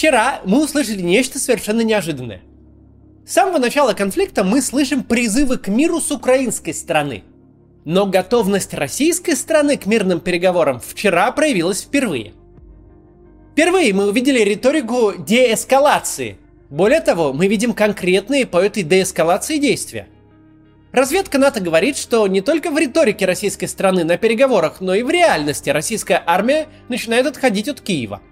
Вчера 0.00 0.40
мы 0.46 0.64
услышали 0.64 1.02
нечто 1.02 1.38
совершенно 1.38 1.82
неожиданное. 1.82 2.40
С 3.26 3.34
самого 3.34 3.58
начала 3.58 3.92
конфликта 3.92 4.44
мы 4.44 4.62
слышим 4.62 5.04
призывы 5.04 5.58
к 5.58 5.68
миру 5.68 6.00
с 6.00 6.10
украинской 6.10 6.72
стороны. 6.72 7.22
Но 7.84 8.06
готовность 8.06 8.72
российской 8.72 9.34
стороны 9.34 9.76
к 9.76 9.84
мирным 9.84 10.20
переговорам 10.20 10.80
вчера 10.80 11.30
проявилась 11.32 11.82
впервые. 11.82 12.32
Впервые 13.52 13.92
мы 13.92 14.08
увидели 14.08 14.40
риторику 14.40 15.12
деэскалации. 15.18 16.38
Более 16.70 17.02
того, 17.02 17.34
мы 17.34 17.46
видим 17.46 17.74
конкретные 17.74 18.46
по 18.46 18.56
этой 18.56 18.84
деэскалации 18.84 19.58
действия. 19.58 20.08
Разведка 20.92 21.36
НАТО 21.36 21.60
говорит, 21.60 21.98
что 21.98 22.26
не 22.26 22.40
только 22.40 22.70
в 22.70 22.78
риторике 22.78 23.26
российской 23.26 23.66
страны 23.66 24.04
на 24.04 24.16
переговорах, 24.16 24.80
но 24.80 24.94
и 24.94 25.02
в 25.02 25.10
реальности 25.10 25.68
российская 25.68 26.22
армия 26.24 26.68
начинает 26.88 27.26
отходить 27.26 27.68
от 27.68 27.82
Киева. 27.82 28.22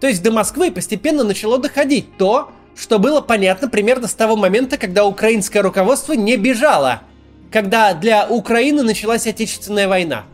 То 0.00 0.06
есть 0.06 0.22
до 0.22 0.30
Москвы 0.30 0.70
постепенно 0.70 1.24
начало 1.24 1.58
доходить 1.58 2.16
то, 2.16 2.50
что 2.76 2.98
было 2.98 3.20
понятно 3.20 3.68
примерно 3.68 4.06
с 4.06 4.14
того 4.14 4.36
момента, 4.36 4.76
когда 4.76 5.04
украинское 5.04 5.62
руководство 5.62 6.12
не 6.12 6.36
бежало, 6.36 7.02
когда 7.50 7.94
для 7.94 8.28
Украины 8.28 8.82
началась 8.82 9.26
Отечественная 9.26 9.88
война. 9.88 10.24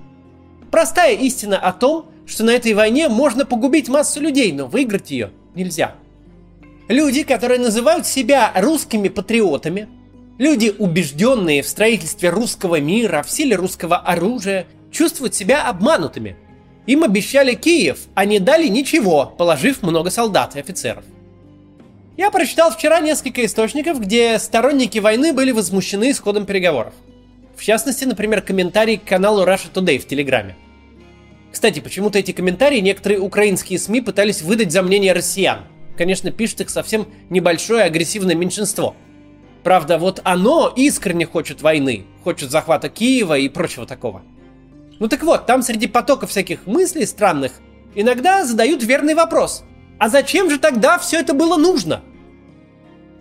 Простая 0.70 1.14
истина 1.14 1.58
о 1.58 1.72
том, 1.72 2.06
что 2.26 2.44
на 2.44 2.50
этой 2.50 2.74
войне 2.74 3.08
можно 3.08 3.46
погубить 3.46 3.88
массу 3.88 4.20
людей, 4.20 4.52
но 4.52 4.66
выиграть 4.66 5.10
ее 5.10 5.30
нельзя. 5.54 5.94
Люди, 6.88 7.22
которые 7.22 7.60
называют 7.60 8.06
себя 8.06 8.52
русскими 8.56 9.08
патриотами, 9.08 9.88
люди, 10.36 10.74
убежденные 10.78 11.62
в 11.62 11.68
строительстве 11.68 12.28
русского 12.28 12.80
мира, 12.80 13.22
в 13.22 13.30
силе 13.30 13.56
русского 13.56 13.96
оружия, 13.96 14.66
чувствуют 14.90 15.34
себя 15.34 15.66
обманутыми. 15.66 16.36
Им 16.86 17.02
обещали 17.02 17.54
Киев, 17.54 18.00
а 18.14 18.24
не 18.24 18.38
дали 18.38 18.68
ничего, 18.68 19.32
положив 19.38 19.82
много 19.82 20.10
солдат 20.10 20.56
и 20.56 20.60
офицеров. 20.60 21.04
Я 22.16 22.30
прочитал 22.30 22.70
вчера 22.70 23.00
несколько 23.00 23.44
источников, 23.44 24.00
где 24.00 24.38
сторонники 24.38 24.98
войны 24.98 25.32
были 25.32 25.50
возмущены 25.50 26.10
исходом 26.10 26.46
переговоров. 26.46 26.94
В 27.56 27.62
частности, 27.62 28.04
например, 28.04 28.42
комментарий 28.42 28.98
к 28.98 29.04
каналу 29.04 29.44
Russia 29.44 29.72
Today 29.72 29.98
в 29.98 30.06
Телеграме. 30.06 30.56
Кстати, 31.50 31.80
почему-то 31.80 32.18
эти 32.18 32.32
комментарии 32.32 32.80
некоторые 32.80 33.20
украинские 33.20 33.78
СМИ 33.78 34.00
пытались 34.00 34.42
выдать 34.42 34.72
за 34.72 34.82
мнение 34.82 35.12
россиян. 35.12 35.60
Конечно, 35.96 36.30
пишет 36.30 36.60
их 36.60 36.70
совсем 36.70 37.06
небольшое 37.30 37.84
агрессивное 37.84 38.34
меньшинство. 38.34 38.94
Правда, 39.62 39.96
вот 39.98 40.20
оно 40.24 40.72
искренне 40.74 41.26
хочет 41.26 41.62
войны, 41.62 42.04
хочет 42.22 42.50
захвата 42.50 42.88
Киева 42.88 43.38
и 43.38 43.48
прочего 43.48 43.86
такого. 43.86 44.22
Ну 44.98 45.08
так 45.08 45.22
вот, 45.22 45.46
там 45.46 45.62
среди 45.62 45.86
потока 45.86 46.26
всяких 46.26 46.66
мыслей 46.66 47.06
странных 47.06 47.52
иногда 47.94 48.44
задают 48.44 48.82
верный 48.82 49.14
вопрос. 49.14 49.64
А 49.98 50.08
зачем 50.08 50.50
же 50.50 50.58
тогда 50.58 50.98
все 50.98 51.20
это 51.20 51.34
было 51.34 51.56
нужно? 51.56 52.02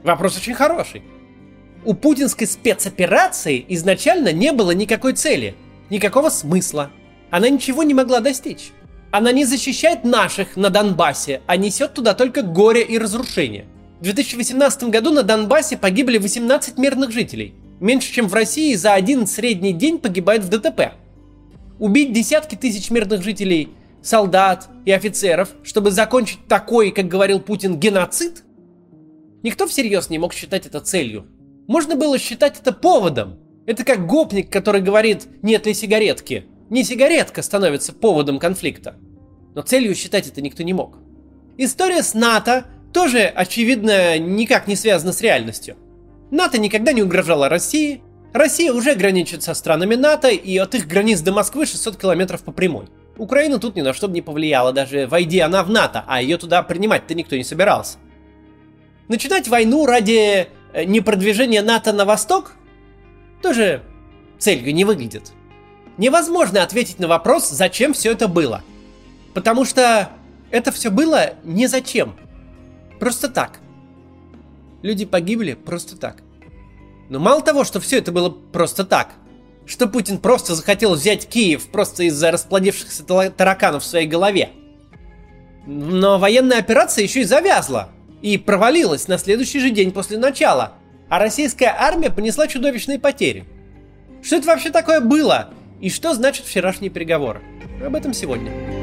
Вопрос 0.04 0.38
очень 0.38 0.54
хороший. 0.54 1.04
У 1.86 1.94
путинской 1.94 2.48
спецоперации 2.48 3.66
изначально 3.70 4.32
не 4.32 4.52
было 4.52 4.72
никакой 4.72 5.14
цели, 5.14 5.56
никакого 5.90 6.30
смысла– 6.30 6.92
она 7.34 7.50
ничего 7.50 7.82
не 7.82 7.96
могла 7.96 8.20
достичь. 8.20 8.70
Она 9.10 9.32
не 9.32 9.44
защищает 9.44 10.04
наших 10.04 10.56
на 10.56 10.70
Донбассе, 10.70 11.42
а 11.48 11.58
несет 11.58 11.96
туда 11.96 12.14
только 12.14 12.44
горе 12.44 12.84
и 12.84 13.00
разрушение. 13.00 13.66
В 14.00 14.04
2018 14.04 14.84
году 14.84 15.10
на 15.10 15.24
Донбассе 15.24 15.76
погибли 15.76 16.20
18 16.20 16.78
мирных 16.78 17.10
жителей. 17.10 17.56
Меньше, 17.80 18.14
чем 18.14 18.28
в 18.28 18.36
России 18.36 18.76
за 18.76 18.94
один 18.94 19.26
средний 19.26 19.74
день 19.74 19.98
погибает 19.98 20.44
в 20.44 20.50
ДТП. 20.50 20.94
Убить 21.84 22.14
десятки 22.14 22.56
тысяч 22.56 22.92
мирных 22.92 23.24
жителей, 23.24 23.74
солдат 24.02 24.70
и 24.86 24.92
офицеров, 24.94 25.50
чтобы 25.64 25.92
закончить 25.92 26.48
такой, 26.48 26.92
как 26.92 27.10
говорил 27.10 27.42
Путин, 27.42 27.78
геноцид? 27.78 28.46
Никто 29.44 29.68
всерьез 29.68 30.10
не 30.10 30.18
мог 30.18 30.32
считать 30.32 30.66
это 30.66 30.80
целью. 30.80 31.28
Можно 31.68 31.98
было 31.98 32.18
считать 32.18 32.58
это 32.58 32.72
поводом. 32.72 33.38
Это 33.66 33.84
как 33.84 34.08
гопник, 34.08 34.50
который 34.50 34.80
говорит 34.80 35.28
«нет 35.42 35.66
ли 35.66 35.74
сигаретки», 35.74 36.46
не 36.70 36.86
сигаретка 36.86 37.42
становится 37.42 37.92
поводом 37.92 38.40
конфликта. 38.40 38.96
Но 39.54 39.62
целью 39.62 39.94
считать 39.94 40.26
это 40.26 40.42
никто 40.42 40.64
не 40.64 40.72
мог. 40.72 41.00
История 41.58 42.02
с 42.02 42.14
НАТО 42.14 42.64
тоже, 42.94 43.24
очевидно, 43.26 44.18
никак 44.18 44.70
не 44.70 44.78
связана 44.78 45.12
с 45.12 45.20
реальностью. 45.20 45.76
НАТО 46.32 46.60
никогда 46.60 46.94
не 46.94 47.04
угрожала 47.04 47.50
России, 47.50 48.02
Россия 48.34 48.74
уже 48.74 48.96
граничит 48.96 49.44
со 49.44 49.54
странами 49.54 49.96
НАТО, 49.96 50.30
и 50.30 50.58
от 50.58 50.76
их 50.76 50.88
границ 50.88 51.22
до 51.22 51.32
Москвы 51.32 51.66
600 51.66 51.98
километров 51.98 52.44
по 52.44 52.52
прямой. 52.52 52.88
Украина 53.18 53.60
тут 53.60 53.76
ни 53.76 53.82
на 53.82 53.94
что 53.94 54.08
бы 54.08 54.14
не 54.16 54.22
повлияла, 54.22 54.74
даже 54.74 55.08
войди 55.08 55.40
она 55.40 55.64
в 55.64 55.70
НАТО, 55.70 56.04
а 56.08 56.22
ее 56.22 56.38
туда 56.38 56.64
принимать-то 56.64 57.14
никто 57.14 57.36
не 57.36 57.44
собирался. 57.44 57.98
Начинать 59.08 59.48
войну 59.48 59.86
ради 59.86 60.48
э, 60.74 60.84
непродвижения 60.86 61.62
НАТО 61.62 61.94
на 61.94 62.06
восток 62.06 62.54
тоже 63.42 63.84
целью 64.40 64.74
не 64.74 64.84
выглядит 64.84 65.34
невозможно 65.98 66.64
ответить 66.64 67.00
на 67.00 67.08
вопрос, 67.08 67.50
зачем 67.50 67.94
все 67.94 68.12
это 68.12 68.28
было. 68.28 68.64
Потому 69.34 69.66
что 69.66 70.10
это 70.52 70.72
все 70.72 70.90
было 70.90 71.34
не 71.44 71.68
зачем. 71.68 72.16
Просто 73.00 73.30
так. 73.30 73.60
Люди 74.82 75.06
погибли 75.06 75.54
просто 75.54 75.98
так. 75.98 76.23
Но 77.14 77.20
мало 77.20 77.44
того, 77.44 77.64
что 77.64 77.80
все 77.80 78.00
это 78.00 78.12
было 78.12 78.32
просто 78.32 78.84
так, 78.84 79.12
что 79.68 79.86
Путин 79.86 80.18
просто 80.18 80.56
захотел 80.56 80.96
взять 80.96 81.28
Киев 81.28 81.68
просто 81.68 82.06
из-за 82.06 82.32
расплодившихся 82.32 83.04
тараканов 83.30 83.84
в 83.84 83.86
своей 83.86 84.08
голове. 84.08 84.50
Но 85.68 86.18
военная 86.18 86.58
операция 86.58 87.04
еще 87.04 87.22
и 87.22 87.26
завязла. 87.26 87.90
И 88.24 88.40
провалилась 88.40 89.08
на 89.08 89.20
следующий 89.20 89.60
же 89.60 89.70
день 89.70 89.92
после 89.92 90.18
начала. 90.18 90.74
А 91.08 91.20
российская 91.20 91.76
армия 91.78 92.10
понесла 92.10 92.48
чудовищные 92.48 92.98
потери. 92.98 93.46
Что 94.24 94.38
это 94.38 94.48
вообще 94.48 94.72
такое 94.72 95.00
было? 95.00 95.52
И 95.82 95.92
что 95.92 96.16
значит 96.16 96.48
вчерашний 96.48 96.90
переговор? 96.90 97.44
Об 97.86 97.94
этом 97.94 98.16
сегодня. 98.16 98.83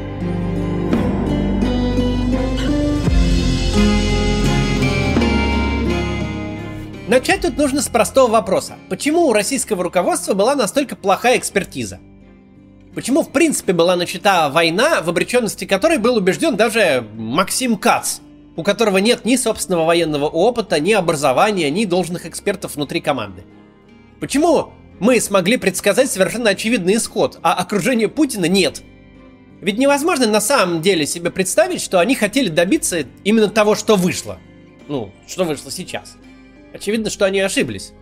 Начать 7.11 7.41
тут 7.41 7.57
нужно 7.57 7.81
с 7.81 7.89
простого 7.89 8.31
вопроса. 8.31 8.77
Почему 8.87 9.27
у 9.27 9.33
российского 9.33 9.83
руководства 9.83 10.33
была 10.33 10.55
настолько 10.55 10.95
плохая 10.95 11.37
экспертиза? 11.37 11.99
Почему, 12.95 13.21
в 13.21 13.33
принципе, 13.33 13.73
была 13.73 13.97
начата 13.97 14.47
война, 14.47 15.01
в 15.01 15.09
обреченности 15.09 15.65
которой 15.65 15.97
был 15.97 16.15
убежден 16.15 16.55
даже 16.55 17.05
Максим 17.17 17.75
Кац, 17.75 18.19
у 18.55 18.63
которого 18.63 18.99
нет 18.99 19.25
ни 19.25 19.35
собственного 19.35 19.83
военного 19.83 20.27
опыта, 20.27 20.79
ни 20.79 20.93
образования, 20.93 21.69
ни 21.69 21.83
должных 21.83 22.25
экспертов 22.25 22.77
внутри 22.77 23.01
команды? 23.01 23.43
Почему 24.21 24.71
мы 25.01 25.19
смогли 25.19 25.57
предсказать 25.57 26.09
совершенно 26.09 26.51
очевидный 26.51 26.95
исход, 26.95 27.39
а 27.43 27.55
окружение 27.55 28.07
Путина 28.07 28.45
нет. 28.45 28.83
Ведь 29.59 29.77
невозможно 29.77 30.27
на 30.27 30.39
самом 30.39 30.81
деле 30.81 31.05
себе 31.05 31.29
представить, 31.29 31.81
что 31.81 31.99
они 31.99 32.15
хотели 32.15 32.47
добиться 32.47 33.03
именно 33.25 33.49
того, 33.49 33.75
что 33.75 33.97
вышло. 33.97 34.37
Ну, 34.87 35.11
что 35.27 35.43
вышло 35.43 35.71
сейчас. 35.71 36.15
Очевидно, 36.73 37.09
что 37.09 37.25
они 37.25 37.39
ошиблись. 37.39 37.93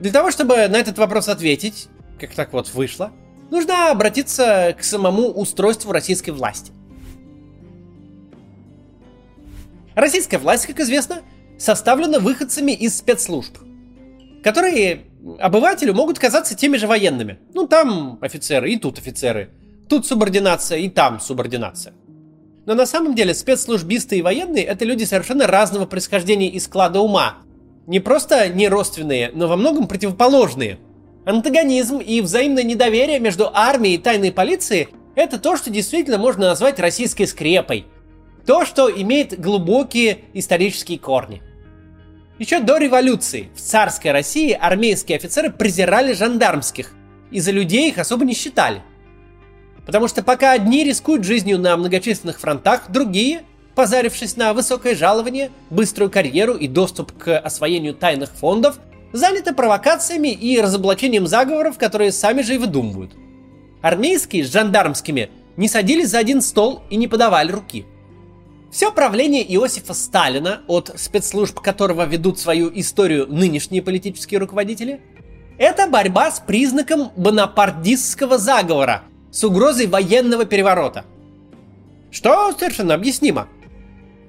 Для 0.00 0.10
того, 0.10 0.30
чтобы 0.30 0.56
на 0.68 0.76
этот 0.76 0.98
вопрос 0.98 1.28
ответить, 1.28 1.88
как 2.18 2.34
так 2.34 2.52
вот 2.52 2.72
вышло, 2.74 3.12
нужно 3.50 3.90
обратиться 3.90 4.74
к 4.78 4.82
самому 4.82 5.28
устройству 5.28 5.92
российской 5.92 6.30
власти. 6.30 6.72
Российская 9.94 10.38
власть, 10.38 10.66
как 10.66 10.80
известно, 10.80 11.22
составлена 11.58 12.18
выходцами 12.18 12.72
из 12.72 12.96
спецслужб, 12.96 13.58
которые 14.42 15.04
обывателю 15.38 15.94
могут 15.94 16.18
казаться 16.18 16.56
теми 16.56 16.76
же 16.78 16.86
военными. 16.86 17.38
Ну, 17.54 17.66
там 17.66 18.18
офицеры, 18.22 18.72
и 18.72 18.78
тут 18.78 18.98
офицеры. 18.98 19.50
Тут 19.88 20.06
субординация, 20.06 20.78
и 20.78 20.88
там 20.88 21.20
субординация. 21.20 21.92
Но 22.66 22.74
на 22.74 22.86
самом 22.86 23.14
деле 23.14 23.34
спецслужбисты 23.34 24.18
и 24.18 24.22
военные 24.22 24.64
это 24.64 24.84
люди 24.84 25.04
совершенно 25.04 25.46
разного 25.46 25.86
происхождения 25.86 26.48
и 26.48 26.60
склада 26.60 27.00
ума. 27.00 27.38
Не 27.86 28.00
просто 28.00 28.48
не 28.48 28.68
родственные, 28.68 29.30
но 29.34 29.48
во 29.48 29.56
многом 29.56 29.88
противоположные. 29.88 30.78
Антагонизм 31.24 31.98
и 31.98 32.20
взаимное 32.20 32.62
недоверие 32.62 33.18
между 33.18 33.50
армией 33.52 33.94
и 33.94 33.98
тайной 33.98 34.32
полицией– 34.32 34.88
это 35.14 35.38
то, 35.38 35.56
что 35.56 35.70
действительно 35.70 36.18
можно 36.18 36.46
назвать 36.46 36.78
российской 36.78 37.26
скрепой. 37.26 37.86
То, 38.46 38.64
что 38.64 38.90
имеет 38.90 39.40
глубокие 39.40 40.18
исторические 40.32 40.98
корни– 40.98 41.42
еще 42.42 42.58
до 42.58 42.78
революции 42.78 43.50
в 43.54 43.60
царской 43.60 44.10
России 44.10 44.50
армейские 44.50 45.16
офицеры 45.16 45.48
презирали 45.50 46.12
жандармских 46.12 46.92
и 47.30 47.38
за 47.38 47.52
людей 47.52 47.88
их 47.88 47.98
особо 47.98 48.24
не 48.24 48.34
считали. 48.34 48.82
Потому 49.86 50.08
что 50.08 50.22
пока 50.22 50.52
одни 50.52 50.84
рискуют 50.84 51.24
жизнью 51.24 51.58
на 51.58 51.76
многочисленных 51.76 52.38
фронтах, 52.38 52.90
другие, 52.90 53.42
позарившись 53.74 54.36
на 54.36 54.52
высокое 54.52 54.94
жалование, 54.94 55.50
быструю 55.70 56.10
карьеру 56.10 56.54
и 56.54 56.68
доступ 56.68 57.12
к 57.12 57.38
освоению 57.38 57.94
тайных 57.94 58.30
фондов, 58.30 58.78
заняты 59.12 59.54
провокациями 59.54 60.28
и 60.28 60.60
разоблачением 60.60 61.26
заговоров, 61.26 61.78
которые 61.78 62.12
сами 62.12 62.42
же 62.42 62.54
и 62.54 62.58
выдумывают. 62.58 63.12
Армейские 63.82 64.44
с 64.44 64.52
жандармскими 64.52 65.30
не 65.56 65.68
садились 65.68 66.10
за 66.10 66.18
один 66.18 66.40
стол 66.40 66.82
и 66.88 66.96
не 66.96 67.08
подавали 67.08 67.50
руки. 67.50 67.84
Все 68.70 68.90
правление 68.90 69.44
Иосифа 69.54 69.92
Сталина, 69.92 70.62
от 70.66 70.92
спецслужб 70.96 71.60
которого 71.60 72.06
ведут 72.06 72.38
свою 72.38 72.70
историю 72.74 73.26
нынешние 73.26 73.82
политические 73.82 74.40
руководители, 74.40 75.02
это 75.58 75.86
борьба 75.86 76.30
с 76.30 76.40
признаком 76.40 77.10
бонапартистского 77.16 78.38
заговора, 78.38 79.02
с 79.32 79.42
угрозой 79.42 79.86
военного 79.86 80.44
переворота. 80.44 81.04
Что 82.10 82.52
совершенно 82.52 82.94
объяснимо. 82.94 83.48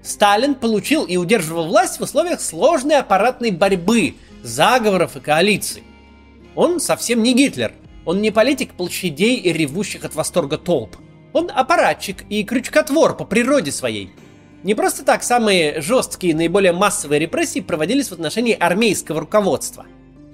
Сталин 0.01 0.55
получил 0.55 1.05
и 1.05 1.17
удерживал 1.17 1.67
власть 1.67 1.99
в 1.99 2.03
условиях 2.03 2.41
сложной 2.41 2.97
аппаратной 2.97 3.51
борьбы, 3.51 4.15
заговоров 4.41 5.15
и 5.17 5.19
коалиций. 5.19 5.83
Он 6.55 6.79
совсем 6.79 7.21
не 7.21 7.33
Гитлер. 7.33 7.73
Он 8.05 8.21
не 8.21 8.31
политик 8.31 8.73
площадей 8.73 9.37
и 9.37 9.53
ревущих 9.53 10.03
от 10.03 10.15
восторга 10.15 10.57
толп. 10.57 10.97
Он 11.31 11.49
аппаратчик 11.53 12.23
и 12.29 12.43
крючкотвор 12.43 13.15
по 13.15 13.25
природе 13.25 13.71
своей. 13.71 14.11
Не 14.63 14.75
просто 14.75 15.03
так 15.03 15.23
самые 15.23 15.81
жесткие 15.81 16.31
и 16.31 16.35
наиболее 16.35 16.71
массовые 16.71 17.19
репрессии 17.19 17.59
проводились 17.59 18.09
в 18.09 18.13
отношении 18.13 18.53
армейского 18.53 19.21
руководства. 19.21 19.85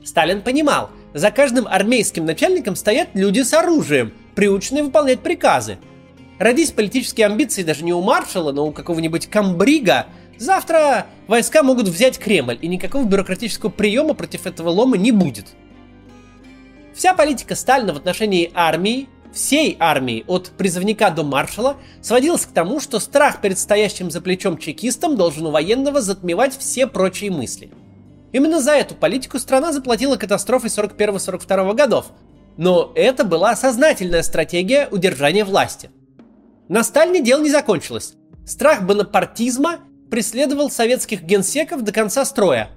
Сталин 0.04 0.42
понимал, 0.42 0.90
за 1.14 1.32
каждым 1.32 1.68
армейским 1.68 2.26
начальником 2.26 2.76
стоят 2.76 3.10
люди 3.14 3.42
с 3.42 3.54
оружием, 3.54 4.14
приученные 4.40 4.84
выполнять 4.84 5.20
приказы. 5.20 5.80
Родись 6.40 6.72
политические 6.72 7.26
амбиции 7.26 7.62
даже 7.62 7.84
не 7.84 7.92
у 7.92 8.02
маршала, 8.02 8.54
но 8.54 8.66
у 8.66 8.72
какого-нибудь 8.72 9.28
комбрига, 9.28 10.06
завтра 10.38 11.08
войска 11.28 11.62
могут 11.62 11.90
взять 11.90 12.18
Кремль, 12.18 12.58
и 12.62 12.70
никакого 12.70 13.04
бюрократического 13.04 13.70
приема 13.70 14.14
против 14.14 14.46
этого 14.46 14.70
лома 14.70 14.96
не 14.96 15.12
будет. 15.12 15.48
Вся 16.94 17.14
политика 17.14 17.54
Сталина 17.54 17.94
в 17.94 17.98
отношении 17.98 18.50
армии, 18.54 19.10
всей 19.34 19.76
армии, 19.78 20.24
от 20.26 20.52
призывника 20.52 21.12
до 21.12 21.24
маршала, 21.24 21.76
сводилась 22.02 22.46
к 22.46 22.54
тому, 22.54 22.80
что 22.80 23.00
страх 23.00 23.42
перед 23.42 23.60
стоящим 23.60 24.10
за 24.10 24.22
плечом 24.22 24.58
чекистом 24.58 25.18
должен 25.18 25.48
у 25.48 25.52
военного 25.52 26.00
затмевать 26.00 26.58
все 26.58 26.88
прочие 26.88 27.30
мысли. 27.30 27.72
Именно 28.32 28.62
за 28.62 28.72
эту 28.72 28.96
политику 28.96 29.38
страна 29.38 29.74
заплатила 29.74 30.16
катастрофой 30.16 30.70
41-42 30.70 31.74
годов, 31.76 32.14
но 32.60 32.92
это 32.94 33.24
была 33.24 33.56
сознательная 33.56 34.22
стратегия 34.22 34.90
удержания 34.92 35.46
власти. 35.46 35.90
На 36.68 36.84
Сталине 36.84 37.22
дело 37.22 37.42
не 37.42 37.50
закончилось. 37.50 38.16
Страх 38.46 38.84
бонапартизма 38.84 39.78
преследовал 40.12 40.70
советских 40.70 41.24
генсеков 41.24 41.84
до 41.84 41.94
конца 41.94 42.26
строя. 42.26 42.70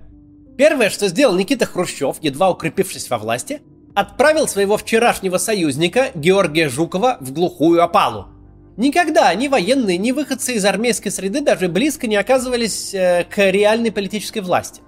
Первое, 0.57 0.89
что 0.89 1.09
сделал 1.09 1.35
Никита 1.35 1.67
Хрущев, 1.67 2.19
едва 2.21 2.51
укрепившись 2.51 3.11
во 3.11 3.19
власти, 3.19 3.61
отправил 3.93 4.47
своего 4.47 4.77
вчерашнего 4.77 5.39
союзника 5.39 6.13
Георгия 6.15 6.69
Жукова 6.69 7.17
в 7.19 7.33
глухую 7.33 7.83
опалу. 7.83 8.29
Никогда 8.77 9.35
ни 9.35 9.49
военные, 9.49 9.99
ни 9.99 10.13
выходцы 10.13 10.55
из 10.55 10.65
армейской 10.65 11.11
среды 11.11 11.41
даже 11.41 11.69
близко 11.69 12.07
не 12.07 12.15
оказывались 12.15 12.95
э, 12.95 13.25
к 13.29 13.51
реальной 13.51 13.91
политической 13.91 14.43
власти. 14.43 14.81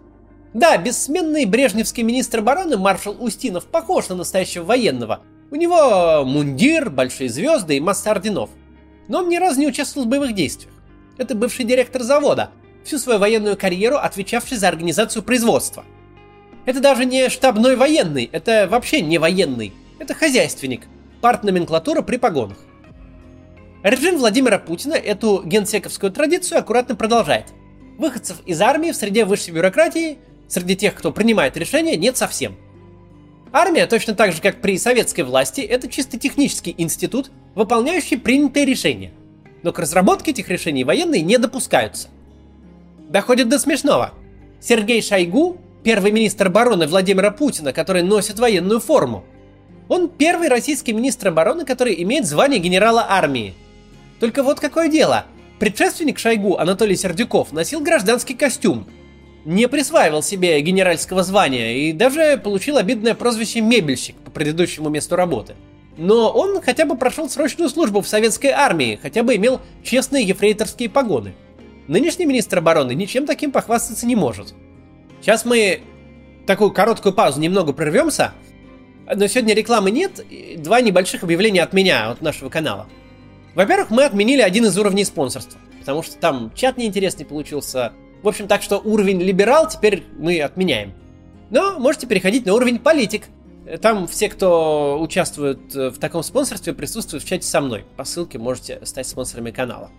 Да, 0.55 0.77
бессменный 0.79 1.45
брежневский 1.45 2.03
министр 2.03 2.39
обороны 2.39 2.77
маршал 2.77 3.17
Устинов 3.19 3.67
похож 3.67 4.09
на 4.09 4.15
настоящего 4.15 4.65
военного. 4.65 5.21
У 5.51 5.56
него 5.56 6.25
мундир, 6.25 6.91
большие 6.91 7.29
звезды 7.29 7.77
и 7.77 7.81
масса 7.81 8.11
орденов. 8.11 8.51
Но 9.09 9.19
он 9.19 9.29
ни 9.29 9.37
разу 9.37 9.61
не 9.61 9.67
участвовал 9.67 10.06
в 10.06 10.11
боевых 10.11 10.35
действиях. 10.35 10.73
Это 11.19 11.35
бывший 11.35 11.65
директор 11.65 12.03
завода, 12.03 12.51
всю 12.85 12.99
свою 12.99 13.19
военную 13.19 13.56
карьеру 13.56 13.97
отвечавший 13.97 14.56
за 14.56 14.69
организацию 14.69 15.23
производства– 15.23 15.85
это 16.67 16.81
даже 16.81 17.05
не 17.05 17.29
штабной 17.29 17.77
военный, 17.77 18.29
это 18.33 18.67
вообще 18.71 19.03
не 19.03 19.19
военный. 19.19 19.73
Это 19.99 20.15
хозяйственник. 20.15 20.87
Парт-номенклатура 21.21 22.03
при 22.03 22.17
погонах. 22.17 22.57
Режим 23.83 24.17
Владимира 24.17 24.59
Путина 24.59 24.95
эту 24.95 25.43
генсековскую 25.45 26.11
традицию 26.11 26.59
аккуратно 26.59 26.97
продолжает. 26.97 27.47
Выходцев 27.99 28.39
из 28.47 28.61
армии 28.62 28.93
в 28.93 28.97
среде 28.97 29.27
высшей 29.27 29.53
бюрократии, 29.53 30.19
среди 30.49 30.76
тех, 30.76 30.94
кто 30.94 31.12
принимает 31.12 31.56
решения, 31.56 31.96
нет 31.96 32.17
совсем. 32.17 32.56
Армия, 33.52 33.87
точно 33.87 34.14
так 34.14 34.32
же 34.32 34.43
как 34.43 34.61
при 34.61 34.79
советской 34.79 35.23
власти, 35.23 35.61
это 35.61 35.88
чисто 35.88 36.19
технический 36.19 36.75
институт, 36.76 37.31
выполняющий 37.55 38.19
принятые 38.19 38.67
решения. 38.67 39.12
Но 39.62 39.73
к 39.73 39.79
разработке 39.79 40.32
этих 40.32 40.49
решений 40.49 40.85
военные 40.85 41.23
не 41.23 41.38
допускаются. 41.38 42.08
Доходит 43.08 43.49
до 43.49 43.58
смешного. 43.58 44.12
Сергей 44.61 45.00
Шойгу 45.02 45.58
первый 45.85 46.11
министр 46.11 46.49
обороны 46.49 46.88
Владимира 46.88 47.31
Путина, 47.31 47.73
который 47.73 48.02
носит 48.02 48.40
военную 48.40 48.81
форму. 48.81 49.25
Он 49.88 50.08
первый 50.08 50.49
российский 50.49 50.93
министр 50.93 51.29
обороны, 51.29 51.64
который 51.64 52.02
имеет 52.02 52.26
звание 52.26 52.58
генерала 52.58 53.06
армии. 53.08 53.55
Только 54.19 54.43
вот 54.43 54.58
какое 54.58 54.88
дело. 54.88 55.26
Предшественник 55.61 56.19
Шойгу, 56.19 56.56
Анатолий 56.56 56.97
Сердюков, 56.97 57.52
носил 57.52 57.81
гражданский 57.81 58.35
костюм. 58.35 58.87
Не 59.44 59.69
присваивал 59.69 60.23
себе 60.23 60.61
генеральского 60.62 61.23
звания 61.23 61.76
и 61.76 61.93
даже 61.93 62.41
получил 62.43 62.79
обидное 62.79 63.14
прозвище 63.14 63.61
«мебельщик» 63.61 64.17
по 64.17 64.31
предыдущему 64.31 64.88
месту 64.88 65.17
работы. 65.17 65.55
Но 65.96 66.31
он 66.31 66.61
хотя 66.62 66.87
бы 66.87 66.96
прошел 66.96 67.29
срочную 67.29 67.69
службу 67.69 68.00
в 68.00 68.08
советской 68.08 68.50
армии, 68.50 68.99
хотя 69.00 69.23
бы 69.23 69.37
имел 69.37 69.61
честные 69.82 70.25
ефрейторские 70.25 70.88
погоны. 70.88 71.35
Нынешний 71.87 72.25
министр 72.25 72.58
обороны 72.58 72.94
ничем 72.94 73.26
таким 73.26 73.52
похвастаться 73.52 74.06
не 74.06 74.17
может. 74.17 74.55
Сейчас 75.20 75.44
мы 75.44 75.82
такую 76.47 76.73
короткую 76.73 77.14
паузу 77.14 77.40
немного 77.40 77.73
прервемся. 77.73 78.32
Но 79.14 79.26
сегодня 79.26 79.55
рекламы 79.55 79.90
нет. 79.90 80.25
Два 80.56 80.81
небольших 80.81 81.23
объявления 81.23 81.62
от 81.62 81.75
меня, 81.75 82.11
от 82.11 82.23
нашего 82.23 82.49
канала. 82.49 82.88
Во-первых, 83.55 83.90
мы 83.90 84.05
отменили 84.05 84.40
один 84.40 84.64
из 84.64 84.76
уровней 84.79 85.05
спонсорства. 85.05 85.61
Потому 85.81 86.02
что 86.02 86.17
там 86.17 86.50
чат 86.55 86.79
неинтересный 86.79 87.26
получился. 87.26 87.93
В 88.25 88.29
общем, 88.29 88.49
так 88.49 88.62
что 88.62 88.79
уровень 88.79 89.21
либерал 89.21 89.69
теперь 89.69 90.03
мы 90.19 90.41
отменяем. 90.41 90.94
Но 91.50 91.79
можете 91.79 92.06
переходить 92.06 92.47
на 92.47 92.55
уровень 92.55 92.79
политик. 92.79 93.25
Там 93.82 94.06
все, 94.06 94.31
кто 94.31 94.99
участвует 94.99 95.75
в 95.75 95.99
таком 95.99 96.23
спонсорстве, 96.23 96.73
присутствуют 96.73 97.23
в 97.23 97.29
чате 97.29 97.47
со 97.47 97.61
мной. 97.61 97.85
По 97.99 98.05
ссылке 98.05 98.38
можете 98.38 98.81
стать 98.85 99.06
спонсорами 99.06 99.50
канала. 99.50 99.91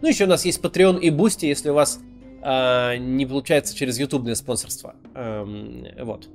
Ну, 0.00 0.06
еще 0.06 0.26
у 0.26 0.28
нас 0.28 0.44
есть 0.44 0.60
Patreon 0.60 1.00
и 1.00 1.10
Boosty, 1.10 1.46
если 1.46 1.70
у 1.70 1.74
вас 1.74 1.98
э, 2.40 2.98
не 2.98 3.26
получается 3.26 3.76
через 3.76 3.98
ютубное 3.98 4.36
спонсорство. 4.36 4.94
Эм, 5.16 5.84
вот. 6.04 6.28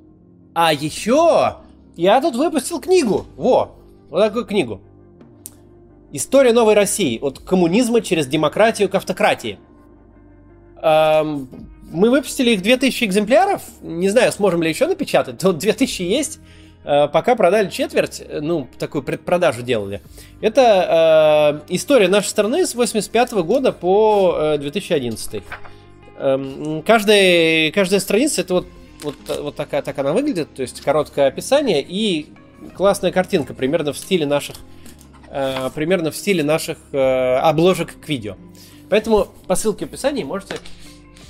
А 0.52 0.74
еще 0.74 1.56
я 1.96 2.20
тут 2.20 2.36
выпустил 2.36 2.78
книгу. 2.78 3.24
Во, 3.36 3.74
вот 4.10 4.20
такую 4.20 4.44
книгу. 4.44 4.82
История 6.12 6.52
новой 6.52 6.74
России. 6.74 7.18
От 7.18 7.38
коммунизма 7.38 8.02
через 8.02 8.26
демократию 8.26 8.90
к 8.90 8.94
автократии. 8.94 9.58
Мы 10.82 12.10
выпустили 12.10 12.50
их 12.50 12.62
2000 12.62 13.04
экземпляров. 13.04 13.62
Не 13.82 14.08
знаю, 14.10 14.30
сможем 14.32 14.62
ли 14.62 14.68
еще 14.68 14.86
напечатать. 14.86 15.42
Вот 15.42 15.58
2000 15.58 16.02
есть. 16.02 16.38
Э, 16.84 17.08
пока 17.08 17.34
продали 17.34 17.68
четверть, 17.70 18.22
ну, 18.40 18.68
такую 18.78 19.02
предпродажу 19.02 19.62
делали. 19.62 20.00
Это 20.40 21.60
э, 21.68 21.74
история 21.74 22.08
нашей 22.08 22.28
страны 22.28 22.66
с 22.66 22.74
85 22.74 23.32
года 23.32 23.72
по 23.72 24.36
э, 24.38 24.58
2011. 24.58 25.42
Эм, 26.18 26.82
каждая, 26.82 27.70
каждая 27.72 28.00
страница 28.00 28.40
это 28.40 28.54
вот, 28.54 28.66
вот, 29.02 29.16
вот 29.40 29.56
такая, 29.56 29.82
так 29.82 29.98
она 29.98 30.12
выглядит, 30.12 30.52
то 30.54 30.62
есть 30.62 30.80
короткое 30.80 31.26
описание 31.26 31.84
и 31.86 32.26
классная 32.74 33.12
картинка, 33.12 33.54
примерно 33.54 33.92
в 33.92 33.98
стиле 33.98 34.26
наших, 34.26 34.56
э, 35.30 35.70
примерно 35.74 36.10
в 36.10 36.16
стиле 36.16 36.42
наших 36.42 36.78
э, 36.92 37.36
обложек 37.36 38.00
к 38.00 38.08
видео. 38.08 38.36
Поэтому 38.90 39.28
по 39.46 39.54
ссылке 39.54 39.86
в 39.86 39.88
описании 39.88 40.24
можете 40.24 40.56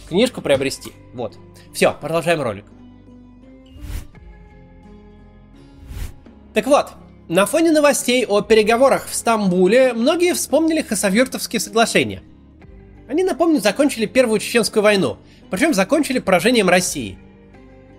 книжку 0.08 0.40
приобрести. 0.40 0.92
Вот. 1.14 1.36
Все, 1.72 1.94
продолжаем 2.00 2.40
ролик. 2.40 2.64
Так 6.54 6.66
вот, 6.66 6.88
на 7.28 7.46
фоне 7.46 7.72
новостей 7.72 8.24
о 8.26 8.40
переговорах 8.40 9.06
в 9.06 9.14
Стамбуле 9.14 9.92
многие 9.92 10.34
вспомнили 10.34 10.82
Хасавюртовские 10.82 11.60
соглашения– 11.60 12.22
они, 13.08 13.24
напомню, 13.24 13.58
закончили 13.58 14.04
Первую 14.04 14.38
Чеченскую 14.38 14.82
войну, 14.82 15.16
причем 15.50 15.72
закончили 15.72 16.18
поражением 16.18 16.68
России. 16.68 17.18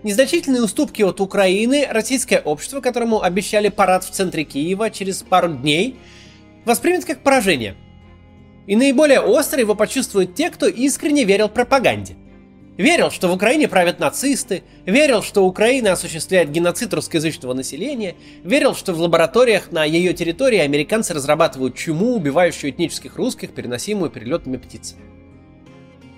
Незначительные 0.03 0.61
уступки 0.61 1.01
от 1.01 1.19
Украины 1.19 1.87
российское 1.89 2.39
общество, 2.39 2.79
которому 2.79 3.23
обещали 3.23 3.69
парад 3.69 4.03
в 4.03 4.11
центре 4.11 4.43
Киева 4.43 4.91
через 4.91 5.23
пару 5.23 5.49
дней, 5.49 5.97
воспримет 6.63 7.05
как 7.05 7.23
поражение. 7.23 7.75
И 8.69 8.75
наиболее 8.75 9.19
остро 9.19 9.59
его 9.59 9.73
почувствуют 9.73 10.35
те, 10.35 10.51
кто 10.51 10.67
искренне 10.67 11.23
верил 11.23 11.49
пропаганде. 11.49 12.15
Верил, 12.77 13.09
что 13.09 13.27
в 13.27 13.33
Украине 13.33 13.67
правят 13.67 13.99
нацисты, 13.99 14.61
верил, 14.85 15.23
что 15.23 15.43
Украина 15.43 15.93
осуществляет 15.93 16.51
геноцид 16.51 16.93
русскоязычного 16.93 17.55
населения, 17.55 18.13
верил, 18.43 18.75
что 18.75 18.93
в 18.93 19.01
лабораториях 19.01 19.71
на 19.71 19.85
ее 19.85 20.13
территории 20.13 20.59
американцы 20.59 21.15
разрабатывают 21.15 21.73
чуму, 21.73 22.13
убивающую 22.13 22.69
этнических 22.69 23.15
русских, 23.15 23.55
переносимую 23.55 24.11
перелетными 24.11 24.57
птицами. 24.57 25.01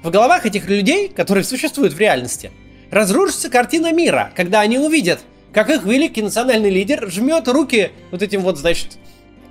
В 0.03 0.11
головах 0.11 0.45
этих 0.45 0.67
людей, 0.67 1.07
которые 1.07 1.45
существуют 1.45 1.93
в 1.93 1.99
реальности, 1.99 2.51
разрушится 2.91 3.49
картина 3.49 3.93
мира, 3.93 4.33
когда 4.35 4.59
они 4.59 4.77
увидят, 4.77 5.21
как 5.53 5.69
их 5.69 5.85
великий 5.85 6.21
национальный 6.21 6.69
лидер 6.69 7.09
жмет 7.09 7.47
руки 7.47 7.91
вот 8.11 8.21
этим 8.21 8.41
вот, 8.41 8.57
значит, 8.57 8.97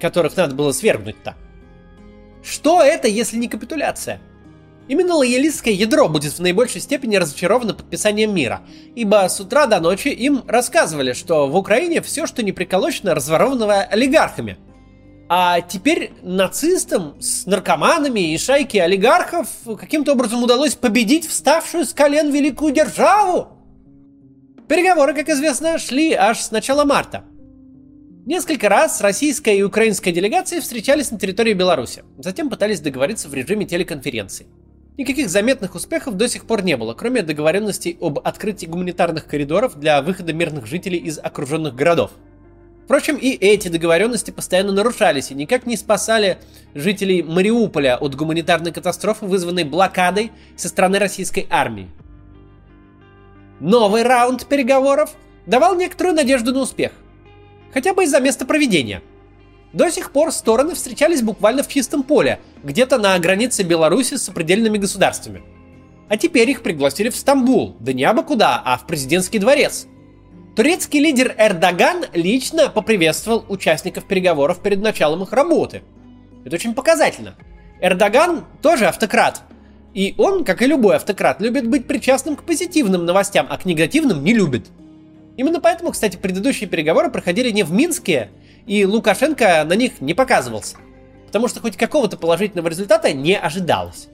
которых 0.03 0.37
надо 0.37 0.55
было 0.55 0.73
свергнуть-то. 0.73 1.35
Что 2.43 2.83
это, 2.83 3.09
если 3.09 3.37
не 3.37 3.49
капитуляция? 3.49 4.21
Именно 4.89 5.15
лоялистское 5.15 5.73
ядро 5.73 6.09
будет 6.09 6.33
в 6.33 6.41
наибольшей 6.41 6.81
степени 6.81 7.15
разочаровано 7.15 7.75
подписанием 7.75 8.35
мира, 8.35 8.63
ибо 8.97 9.29
с 9.29 9.39
утра 9.39 9.67
до 9.67 9.79
ночи 9.79 10.09
им 10.09 10.43
рассказывали, 10.49 11.13
что 11.13 11.47
в 11.47 11.57
Украине 11.57 12.03
все, 12.03 12.27
что 12.27 12.43
не 12.43 12.51
приколочено, 12.51 13.15
разворовано 13.15 13.83
олигархами. 13.85 14.59
А 15.29 15.61
теперь 15.61 16.11
нацистам 16.23 17.15
с 17.21 17.47
наркоманами 17.47 18.33
и 18.33 18.37
шайки 18.37 18.79
олигархов 18.79 19.47
каким-то 19.79 20.15
образом 20.15 20.43
удалось 20.43 20.75
победить 20.75 21.29
вставшую 21.29 21.85
с 21.85 21.95
колен 21.95 22.33
великую 22.33 22.73
державу. 22.73 23.47
Переговоры, 24.67 25.15
как 25.15 25.29
известно, 25.29 25.79
шли 25.79 26.15
аж 26.15 26.41
с 26.41 26.51
начала 26.51 26.85
марта. 26.85 27.23
Несколько 28.27 28.69
раз 28.69 29.01
российская 29.01 29.57
и 29.57 29.63
украинская 29.63 30.13
делегации 30.13 30.61
встречались 30.61 31.11
на 31.11 31.19
территории 31.19 31.55
Беларуси, 31.55 32.05
затем 32.19 32.51
пытались 32.51 32.81
договориться 32.81 33.31
в 33.31 33.35
режиме 33.35 33.65
телеконференции. 33.65 34.47
Никаких 34.99 35.31
заметных 35.31 35.75
успехов 35.75 36.19
до 36.19 36.29
сих 36.29 36.45
пор 36.45 36.63
не 36.63 36.77
было, 36.77 36.93
кроме 36.93 37.23
договоренностей 37.23 37.97
об 37.99 38.19
открытии 38.19 38.67
гуманитарных 38.67 39.27
коридоров 39.27 39.79
для 39.81 40.03
выхода 40.03 40.35
мирных 40.35 40.67
жителей 40.67 40.99
из 40.99 41.19
окруженных 41.19 41.75
городов. 41.75 42.11
Впрочем, 42.85 43.17
и 43.17 43.31
эти 43.31 43.69
договоренности 43.69 44.33
постоянно 44.33 44.73
нарушались 44.73 45.31
и 45.31 45.35
никак 45.35 45.65
не 45.65 45.79
спасали 45.79 46.37
жителей 46.75 47.23
Мариуполя 47.23 47.97
от 47.97 48.17
гуманитарной 48.17 48.73
катастрофы, 48.73 49.25
вызванной 49.25 49.65
блокадой 49.65 50.31
со 50.57 50.69
стороны 50.69 50.99
российской 50.99 51.47
армии. 51.49 51.89
Новый 53.61 54.03
раунд 54.03 54.45
переговоров 54.47 55.15
давал 55.47 55.75
некоторую 55.75 56.17
надежду 56.17 56.53
на 56.53 56.61
успех. 56.61 56.93
Хотя 57.73 57.95
бы 57.95 58.05
из-за 58.05 58.21
места 58.21 58.45
проведения– 58.45 59.03
до 59.73 59.89
сих 59.91 60.11
пор 60.11 60.33
стороны 60.33 60.75
встречались 60.75 61.23
буквально 61.23 61.63
в 61.63 61.69
чистом 61.69 62.03
поле, 62.03 62.41
где-то 62.65 62.99
на 62.99 63.17
границе 63.19 63.63
Беларуси 63.63 64.17
с 64.17 64.25
сопредельными 64.25 64.79
государствами. 64.79 65.43
А 66.09 66.17
теперь 66.17 66.51
их 66.51 66.63
пригласили 66.63 67.09
в 67.09 67.17
Стамбул, 67.17 67.77
да 67.79 67.93
не 67.93 68.03
абы 68.03 68.25
куда, 68.25 68.61
а 68.65 68.77
в 68.77 68.87
президентский 68.87 69.39
дворец. 69.39 69.87
Турецкий 70.57 70.99
лидер 70.99 71.37
Эрдоган 71.39 72.05
лично 72.13 72.69
поприветствовал 72.69 73.45
участников 73.49 74.05
переговоров 74.07 74.61
перед 74.61 74.81
началом 74.81 75.23
их 75.23 75.33
работы. 75.33 75.83
Это 76.45 76.57
очень 76.57 76.75
показательно. 76.75 77.37
Эрдоган 77.81 78.45
тоже 78.61 78.87
автократ. 78.87 79.43
И 79.95 80.15
он, 80.19 80.45
как 80.45 80.63
и 80.63 80.67
любой 80.67 80.97
автократ, 80.97 81.41
любит 81.41 81.69
быть 81.69 81.87
причастным 81.87 82.35
к 82.35 82.43
позитивным 82.43 83.05
новостям, 83.05 83.47
а 83.49 83.57
к 83.57 83.65
негативным 83.65 84.25
не 84.25 84.35
любит. 84.35 84.67
Именно 85.41 85.59
поэтому, 85.59 85.93
кстати, 85.93 86.19
предыдущие 86.19 86.69
переговоры 86.69 87.11
проходили 87.11 87.51
не 87.51 87.63
в 87.63 87.73
Минске, 87.73 88.29
и 88.67 88.85
Лукашенко 88.85 89.65
на 89.65 89.73
них 89.73 90.03
не 90.03 90.13
показывался, 90.13 90.77
потому 91.29 91.49
что 91.49 91.61
хоть 91.61 91.79
какого-то 91.79 92.19
положительного 92.19 92.69
результата 92.69 93.11
не 93.15 93.39
ожидалось. 93.39 94.09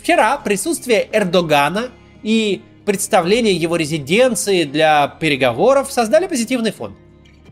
Вчера 0.00 0.38
присутствие 0.38 1.08
Эрдогана 1.12 1.88
и 2.22 2.62
представление 2.84 3.56
его 3.56 3.74
резиденции 3.74 4.62
для 4.62 5.08
переговоров 5.08 5.90
создали 5.90 6.28
позитивный 6.28 6.70
фон. 6.70 6.94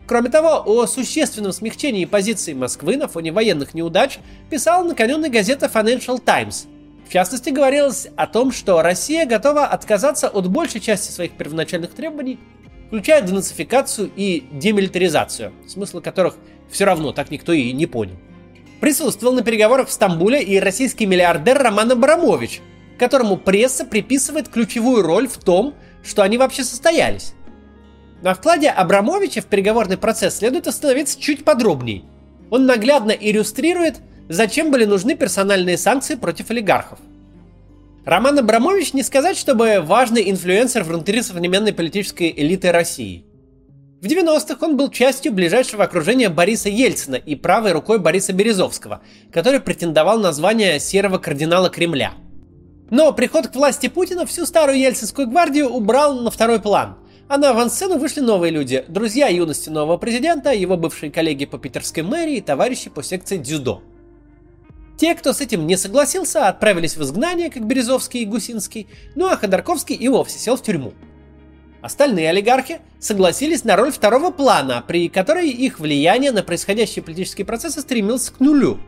Кроме 0.07 0.31
того, 0.31 0.63
о 0.65 0.87
существенном 0.87 1.51
смягчении 1.51 2.05
позиции 2.05 2.53
Москвы 2.53 2.97
на 2.97 3.09
фоне 3.09 3.33
военных 3.33 3.75
неудач 3.75 4.21
писала 4.49 4.85
накануне 4.85 5.29
газета 5.29 5.67
Financial 5.67 6.21
Times. 6.25 6.69
В 7.07 7.13
частности, 7.13 7.51
говорилось 7.51 8.09
о 8.17 8.27
том, 8.27 8.51
что 8.51 8.83
Россия 8.83 9.27
готова 9.27 9.67
отказаться 9.67 10.29
от 10.29 10.49
большей 10.49 10.81
части 10.81 11.11
своих 11.11 11.33
первоначальных 11.33 11.93
требований 11.93 12.39
включая 12.95 13.23
денацификацию 13.23 14.09
и 14.15 14.45
демилитаризацию, 14.53 15.53
смысла 15.67 16.01
которых 16.01 16.37
все 16.71 16.85
равно 16.85 17.13
так 17.13 17.31
никто 17.33 17.53
и 17.53 17.73
не 17.73 17.87
понял. 17.87 18.15
Присутствовал 18.81 19.35
на 19.35 19.43
переговорах 19.43 19.89
в 19.89 19.93
Стамбуле 19.93 20.41
и 20.41 20.61
российский 20.61 21.07
миллиардер 21.07 21.59
Роман 21.59 21.91
Абрамович, 21.91 22.61
которому 22.97 23.37
пресса 23.37 23.85
приписывает 23.85 24.49
ключевую 24.49 25.03
роль 25.03 25.27
в 25.27 25.39
том, 25.39 25.75
что 26.05 26.23
они 26.23 26.39
вообще 26.39 26.63
состоялись. 26.63 27.35
На 28.23 28.35
вкладе 28.35 28.69
Абрамовича 28.71 29.43
в 29.43 29.47
переговорный 29.47 29.99
процесс 29.99 30.37
следует 30.37 30.69
остановиться 30.69 31.21
чуть 31.21 31.45
подробнее. 31.45 32.05
Он 32.51 32.65
наглядно 32.67 33.11
иллюстрирует, 33.11 33.97
зачем 34.29 34.71
были 34.71 34.85
нужны 34.85 35.15
персональные 35.15 35.79
санкции 35.79 36.15
против 36.15 36.51
олигархов– 36.51 36.99
Роман 38.05 38.39
Абрамович 38.39 38.93
не 38.93 39.03
сказать, 39.03 39.39
чтобы 39.39 39.81
важный 39.81 40.31
инфлюенсер 40.31 40.85
внутри 40.85 41.23
современной 41.23 41.73
политической 41.73 42.31
элиты 42.37 42.71
России. 42.71 43.25
В 44.03 44.07
90-х 44.07 44.59
он 44.61 44.77
был 44.77 44.91
частью 44.91 45.33
ближайшего 45.33 45.85
окружения 45.85 46.29
Бориса 46.29 46.69
Ельцина 46.69 47.15
и 47.15 47.35
правой 47.35 47.73
рукой 47.73 47.99
Бориса 47.99 48.35
Березовского, 48.35 49.01
который 49.33 49.59
претендовал 49.59 50.19
на 50.19 50.35
звание 50.35 50.79
серого 50.81 51.17
кардинала 51.17 51.71
Кремля. 51.71 52.13
Но 52.91 53.11
приход 53.15 53.49
к 53.49 53.55
власти 53.55 53.89
Путина 53.89 54.27
всю 54.27 54.45
старую 54.45 54.79
ельцинскую 54.79 55.27
гвардию 55.27 55.71
убрал 55.71 56.21
на 56.21 56.31
второй 56.31 56.61
план, 56.61 56.99
а 57.29 57.39
на 57.39 57.51
авансцену 57.51 57.97
вышли 57.97 58.21
новые 58.21 58.51
люди, 58.51 58.85
друзья 58.87 59.29
юности 59.29 59.71
нового 59.71 59.97
президента, 59.97 60.53
его 60.53 60.77
бывшие 60.77 61.11
коллеги 61.11 61.47
по 61.47 61.57
питерской 61.57 62.03
мэрии 62.03 62.37
и 62.37 62.43
товарищи 62.43 62.91
по 62.91 63.03
секции 63.03 63.39
дзюдо– 63.39 63.81
те, 64.97 65.15
кто 65.15 65.33
с 65.33 65.41
этим 65.41 65.67
не 65.67 65.77
согласился, 65.77 66.49
отправились 66.49 66.97
в 66.97 67.03
изгнание, 67.03 67.51
как 67.51 67.67
Березовский 67.67 68.23
и 68.23 68.27
Гусинский, 68.27 68.87
ну 69.17 69.27
а 69.27 69.37
Ходорковский 69.37 69.97
и 69.97 70.09
вовсе 70.09 70.39
сел 70.39 70.57
в 70.57 70.63
тюрьму. 70.63 70.93
Остальные 71.83 72.31
олигархи 72.31 72.79
согласились 72.99 73.65
на 73.65 73.77
роль 73.77 73.93
второго 73.93 74.31
плана, 74.31 74.83
при 74.87 75.09
которой 75.09 75.51
их 75.51 75.81
влияние 75.81 76.33
на 76.33 76.43
происходящие 76.43 77.03
политические 77.03 77.45
процессы 77.45 77.81
стремилось 77.81 78.31
к 78.31 78.41
нулю. 78.41 78.79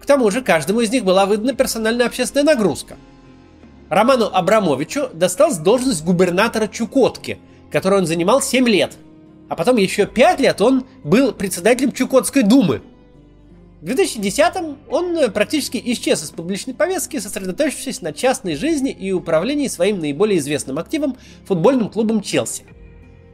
К 0.00 0.06
тому 0.06 0.30
же 0.30 0.42
каждому 0.42 0.80
из 0.80 0.90
них 0.90 1.02
была 1.02 1.24
выдана 1.24 1.54
персональная 1.54 2.06
общественная 2.06 2.54
нагрузка. 2.54 2.96
Роману 3.88 4.30
Абрамовичу 4.32 5.08
досталась 5.14 5.56
должность 5.56 6.04
губернатора 6.04 6.68
Чукотки, 6.68 7.38
которую 7.72 8.02
он 8.02 8.06
занимал 8.06 8.42
7 8.42 8.68
лет. 8.68 8.92
А 9.48 9.56
потом 9.56 9.76
еще 9.76 10.06
5 10.06 10.40
лет 10.40 10.60
он 10.60 10.86
был 11.02 11.32
председателем 11.32 11.90
Чукотской 11.90 12.42
думы– 12.42 12.82
в 13.84 13.86
2010-м 13.86 14.78
он 14.88 15.14
э, 15.18 15.28
практически 15.28 15.78
исчез 15.92 16.24
из 16.24 16.30
публичной 16.30 16.72
повестки, 16.72 17.18
сосредоточившись 17.18 18.00
на 18.00 18.14
частной 18.14 18.54
жизни 18.54 18.90
и 18.90 19.12
управлении 19.12 19.68
своим 19.68 19.98
наиболее 19.98 20.38
известным 20.38 20.78
активом 20.78 21.18
футбольным 21.44 21.90
клубом 21.90 22.22
Челси. 22.22 22.62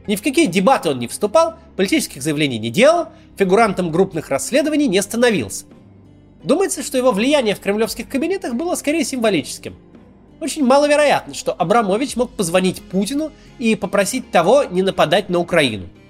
Ни 0.07 0.17
в 0.17 0.21
какие 0.21 0.47
дебаты 0.47 0.89
он 0.89 0.99
не 0.99 1.07
вступал, 1.07 1.53
политических 1.77 2.21
заявлений 2.21 2.59
не 2.59 2.69
делал, 2.69 3.07
фигурантом 3.37 3.93
крупных 3.93 4.27
расследований 4.27 4.89
не 4.89 5.01
становился. 5.01 5.67
Думается, 6.43 6.83
что 6.83 6.97
его 6.97 7.13
влияние 7.13 7.55
в 7.55 7.61
кремлевских 7.61 8.09
кабинетах 8.09 8.55
было 8.55 8.75
скорее 8.75 9.05
символическим. 9.05 9.77
Очень 10.41 10.65
маловероятно, 10.65 11.33
что 11.33 11.53
Абрамович 11.53 12.17
мог 12.17 12.29
позвонить 12.29 12.81
Путину 12.81 13.31
и 13.57 13.75
попросить 13.75 14.31
того 14.31 14.65
не 14.65 14.81
нападать 14.81 15.29
на 15.29 15.39
Украину– 15.39 15.87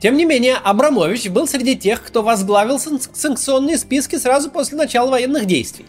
тем 0.00 0.16
не 0.16 0.24
менее, 0.24 0.56
Абрамович 0.56 1.28
был 1.28 1.46
среди 1.46 1.76
тех, 1.76 2.02
кто 2.02 2.22
возглавил 2.22 2.78
санкционные 2.78 3.76
списки 3.76 4.16
сразу 4.16 4.50
после 4.50 4.78
начала 4.78 5.10
военных 5.10 5.44
действий. 5.44 5.86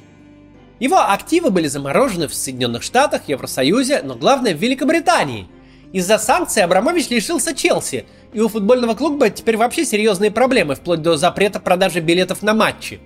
Его 0.80 0.98
активы 1.00 1.50
были 1.50 1.68
заморожены 1.68 2.27
в 2.27 2.34
Соединенных 2.34 2.84
Штатах, 2.84 3.22
Евросоюзе, 3.27 4.01
но 4.03 4.15
главное 4.15 4.53
в 4.53 4.58
Великобритании. 4.58 5.48
Из-за 5.94 6.18
санкций 6.18 6.63
Абрамович 6.63 7.10
лишился 7.10 7.53
Челси, 7.53 8.06
и 8.34 8.39
у 8.39 8.50
футбольного 8.50 8.96
клуба 8.96 9.30
теперь 9.30 9.58
вообще 9.58 9.86
серьезные 9.86 10.32
проблемы, 10.32 10.75
вплоть 10.75 11.01
до 11.01 11.18
запрета 11.18 11.60
продажи 11.60 12.00
билетов 12.00 12.41
на 12.41 12.53
матчи. 12.53 13.00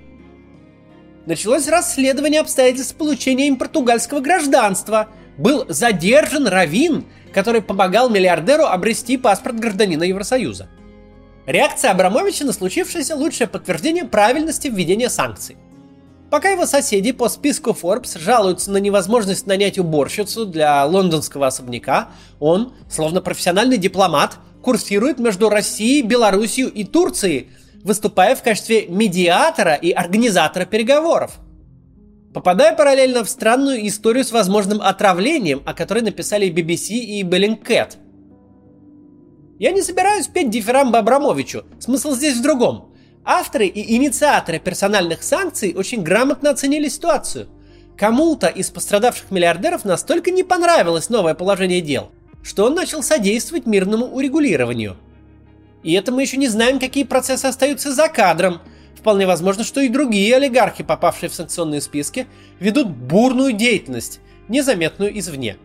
Началось 1.26 1.68
расследование 1.68 2.42
обстоятельств 2.42 2.96
получения 2.96 3.48
им 3.48 3.58
португальского 3.58 4.22
гражданства. 4.22 5.10
Был 5.38 5.66
задержан 5.68 6.48
Равин, 6.48 7.06
который 7.34 7.62
помогал 7.62 8.10
миллиардеру 8.10 8.64
обрести 8.64 9.18
паспорт 9.18 9.60
гражданина 9.60 10.04
Евросоюза. 10.04 10.70
Реакция 11.46 11.92
Абрамовича 11.92 12.44
на 12.44 12.54
случившееся 12.54 13.16
лучшее 13.16 13.48
подтверждение 13.48 14.06
правильности 14.06 14.68
введения 14.68 15.10
санкций. 15.10 15.58
Пока 16.32 16.50
его 16.50 16.66
соседи 16.66 17.12
по 17.12 17.30
списку 17.30 17.70
Forbes 17.70 18.20
жалуются 18.20 18.72
на 18.72 18.78
невозможность 18.78 19.46
нанять 19.46 19.78
уборщицу 19.78 20.48
для 20.48 20.84
лондонского 20.86 21.48
особняка, 21.48 22.10
он, 22.40 22.74
словно 22.90 23.22
профессиональный 23.22 23.78
дипломат, 23.78 24.38
курсирует 24.64 25.20
между 25.20 25.50
Россией, 25.50 26.02
Белоруссией 26.02 26.68
и 26.68 26.84
Турцией, 26.84 27.52
выступая 27.84 28.36
в 28.36 28.42
качестве 28.42 28.88
медиатора 28.88 29.75
и 29.75 29.92
организатора 29.92 30.66
переговоров. 30.66 31.38
Попадая 32.34 32.75
параллельно 32.75 33.24
в 33.24 33.30
странную 33.30 33.88
историю 33.88 34.25
с 34.25 34.32
возможным 34.32 34.82
отравлением, 34.82 35.62
о 35.64 35.75
которой 35.75 36.02
написали 36.02 36.52
BBC 36.52 36.96
и 36.96 37.22
Bellingcat– 37.22 37.98
я 39.58 39.72
не 39.72 39.82
собираюсь 39.82 40.28
петь 40.28 40.50
дифирамбы 40.50 40.98
Абрамовичу, 40.98 41.64
смысл 41.80 42.14
здесь 42.14 42.38
в 42.38 42.42
другом. 42.42 42.92
Авторы 43.24 43.66
и 43.68 43.96
инициаторы 43.96 44.60
персональных 44.60 45.24
санкций 45.24 45.74
очень 45.76 46.04
грамотно 46.04 46.52
оценили 46.52 46.88
ситуацию. 46.90 47.48
Кому-то 47.98 48.48
из 48.48 48.70
пострадавших 48.70 49.32
миллиардеров 49.32 49.86
настолько 49.86 50.30
не 50.32 50.44
понравилось 50.44 51.10
новое 51.10 51.34
положение 51.34 51.82
дел, 51.82 52.12
что 52.44 52.66
он 52.66 52.76
начал 52.76 53.02
содействовать 53.02 53.66
мирному 53.66 54.06
урегулированию. 54.06 54.98
И 55.84 55.94
это 55.94 56.12
мы 56.12 56.24
еще 56.24 56.38
не 56.38 56.50
знаем, 56.50 56.80
какие 56.80 57.04
процессы 57.04 57.46
остаются 57.46 57.94
за 57.94 58.10
кадром. 58.10 58.60
вполне 58.96 59.28
возможно, 59.28 59.64
что 59.64 59.82
и 59.82 59.88
другие 59.88 60.36
олигархи, 60.36 60.84
попавшие 60.84 61.30
в 61.30 61.36
санкционные 61.36 61.80
списки, 61.80 62.28
ведут 62.60 62.90
бурную 62.90 63.54
деятельность, 63.54 64.20
незаметную 64.50 65.18
извне. 65.18 65.58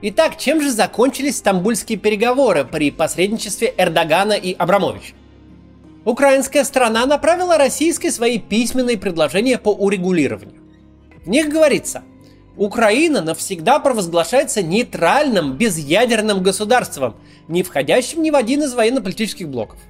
Итак, 0.00 0.38
чем 0.38 0.60
же 0.60 0.70
закончились 0.70 1.38
стамбульские 1.38 1.98
переговоры 1.98 2.64
при 2.64 2.92
посредничестве 2.92 3.74
Эрдогана 3.76 4.34
и 4.34 4.54
Абрамовича? 4.54 5.14
Украинская 6.04 6.62
сторона 6.62 7.04
направила 7.04 7.58
российской 7.58 8.10
свои 8.10 8.38
письменные 8.38 8.96
предложения 8.96 9.58
по 9.58 9.70
урегулированию. 9.70 10.62
В 11.24 11.28
них 11.28 11.48
говорится, 11.48 12.04
Украина 12.56 13.22
навсегда 13.22 13.80
провозглашается 13.80 14.62
нейтральным, 14.62 15.56
безъядерным 15.56 16.44
государством, 16.44 17.16
не 17.48 17.64
входящим 17.64 18.22
ни 18.22 18.30
в 18.30 18.36
один 18.36 18.62
из 18.62 18.74
военно-политических 18.74 19.48
блоков. 19.48 19.80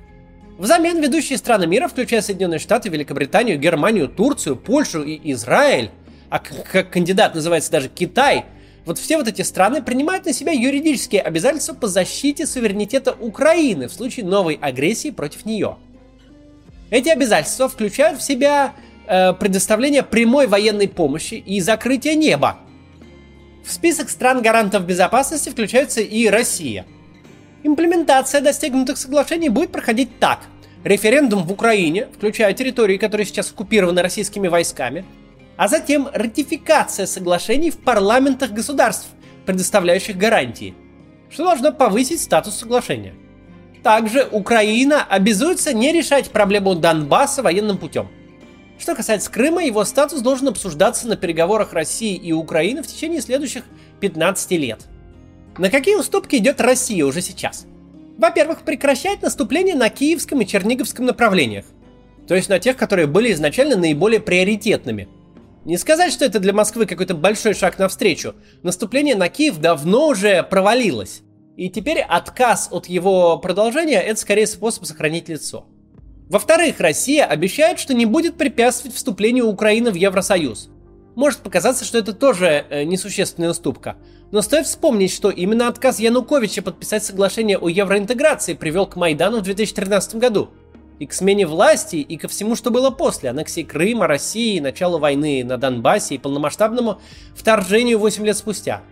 Взамен 0.56 1.02
ведущие 1.02 1.36
страны 1.36 1.66
мира, 1.66 1.86
включая 1.86 2.22
Соединенные 2.22 2.58
Штаты, 2.58 2.88
Великобританию, 2.88 3.58
Германию, 3.58 4.08
Турцию, 4.08 4.56
Польшу 4.56 5.02
и 5.02 5.32
Израиль, 5.32 5.90
а 6.30 6.38
как 6.38 6.90
кандидат 6.90 7.34
называется 7.34 7.70
даже 7.70 7.88
Китай, 7.90 8.46
вот 8.88 8.98
все 8.98 9.18
вот 9.18 9.28
эти 9.28 9.42
страны 9.42 9.82
принимают 9.82 10.24
на 10.24 10.32
себя 10.32 10.50
юридические 10.50 11.20
обязательства 11.20 11.74
по 11.74 11.88
защите 11.88 12.46
суверенитета 12.46 13.12
Украины 13.12 13.86
в 13.86 13.92
случае 13.92 14.24
новой 14.24 14.54
агрессии 14.54 15.10
против 15.10 15.44
нее. 15.44 15.76
Эти 16.88 17.10
обязательства 17.10 17.68
включают 17.68 18.18
в 18.18 18.22
себя 18.22 18.72
э, 19.06 19.34
предоставление 19.34 20.02
прямой 20.02 20.46
военной 20.46 20.88
помощи 20.88 21.34
и 21.34 21.60
закрытие 21.60 22.14
неба. 22.14 22.60
В 23.62 23.70
список 23.72 24.08
стран-гарантов 24.08 24.86
безопасности 24.86 25.50
включается 25.50 26.00
и 26.00 26.26
Россия. 26.28 26.86
Имплементация 27.64 28.40
достигнутых 28.40 28.96
соглашений 28.96 29.50
будет 29.50 29.70
проходить 29.70 30.18
так. 30.18 30.40
Референдум 30.82 31.42
в 31.42 31.52
Украине, 31.52 32.08
включая 32.16 32.54
территории, 32.54 32.96
которые 32.96 33.26
сейчас 33.26 33.50
оккупированы 33.50 34.00
российскими 34.00 34.48
войсками, 34.48 35.04
а 35.58 35.66
затем 35.66 36.08
ратификация 36.14 37.04
соглашений 37.04 37.70
в 37.70 37.78
парламентах 37.78 38.52
государств, 38.52 39.08
предоставляющих 39.44 40.16
гарантии, 40.16 40.74
что 41.30 41.44
должно 41.44 41.72
повысить 41.72 42.22
статус 42.22 42.54
соглашения. 42.54 43.14
Также 43.82 44.26
Украина 44.30 45.02
обязуется 45.02 45.72
не 45.72 45.92
решать 45.92 46.30
проблему 46.30 46.76
Донбасса 46.76 47.42
военным 47.42 47.76
путем. 47.76 48.08
Что 48.78 48.94
касается 48.94 49.32
Крыма, 49.32 49.64
его 49.64 49.84
статус 49.84 50.20
должен 50.20 50.46
обсуждаться 50.46 51.08
на 51.08 51.16
переговорах 51.16 51.72
России 51.72 52.14
и 52.14 52.30
Украины 52.32 52.84
в 52.84 52.86
течение 52.86 53.20
следующих 53.20 53.64
15 53.98 54.52
лет. 54.52 54.86
На 55.58 55.70
какие 55.70 55.96
уступки 55.96 56.36
идет 56.36 56.60
Россия 56.60 57.04
уже 57.04 57.20
сейчас? 57.20 57.66
Во-первых, 58.16 58.62
прекращать 58.62 59.22
наступление 59.22 59.74
на 59.74 59.88
киевском 59.90 60.40
и 60.40 60.46
черниговском 60.46 61.04
направлениях. 61.04 61.64
То 62.28 62.36
есть 62.36 62.48
на 62.48 62.60
тех, 62.60 62.76
которые 62.76 63.08
были 63.08 63.32
изначально 63.32 63.76
наиболее 63.76 64.20
приоритетными– 64.20 65.08
не 65.64 65.76
сказать, 65.76 66.12
что 66.12 66.24
это 66.24 66.38
для 66.38 66.52
Москвы 66.52 66.86
какой-то 66.86 67.14
большой 67.14 67.54
шаг 67.54 67.78
навстречу. 67.78 68.34
Наступление 68.62 69.16
на 69.16 69.28
Киев 69.28 69.58
давно 69.58 70.08
уже 70.08 70.42
провалилось. 70.42 71.22
И 71.56 71.68
теперь 71.68 72.00
отказ 72.00 72.68
от 72.70 72.86
его 72.86 73.38
продолжения– 73.38 74.00
это 74.02 74.20
скорее 74.20 74.46
способ 74.46 74.84
сохранить 74.84 75.28
лицо. 75.28 75.66
Во-вторых, 76.28 76.78
Россия 76.78 77.24
обещает, 77.24 77.80
что 77.80 77.94
не 77.94 78.06
будет 78.06 78.36
препятствовать 78.36 78.96
вступлению 78.96 79.48
Украины 79.48 79.90
в 79.90 79.94
Евросоюз. 79.94 80.70
Может 81.16 81.40
показаться, 81.40 81.84
что 81.84 81.98
это 81.98 82.12
тоже 82.12 82.64
э, 82.70 82.84
несущественная 82.84 83.50
уступка. 83.50 83.96
Но 84.30 84.40
стоит 84.40 84.66
вспомнить, 84.66 85.10
что 85.10 85.30
именно 85.30 85.66
отказ 85.66 85.98
Януковича 85.98 86.62
подписать 86.62 87.04
соглашение 87.04 87.58
о 87.58 87.68
евроинтеграции 87.68 88.54
привел 88.54 88.86
к 88.86 88.94
Майдану 88.94 89.40
в 89.40 89.42
2013 89.42 90.16
году– 90.16 90.50
и 90.98 91.06
к 91.06 91.12
смене 91.12 91.46
власти, 91.46 91.96
и 91.96 92.16
ко 92.16 92.28
всему, 92.28 92.56
что 92.56 92.70
было 92.70 92.90
после 92.90 93.30
аннексии 93.30 93.62
Крыма, 93.62 94.06
России, 94.06 94.58
начала 94.58 94.98
войны 94.98 95.44
на 95.44 95.56
Донбассе 95.56 96.16
и 96.16 96.18
полномасштабному 96.18 97.00
вторжению 97.34 97.98
8 97.98 98.24
лет 98.26 98.36
спустя. 98.36 98.82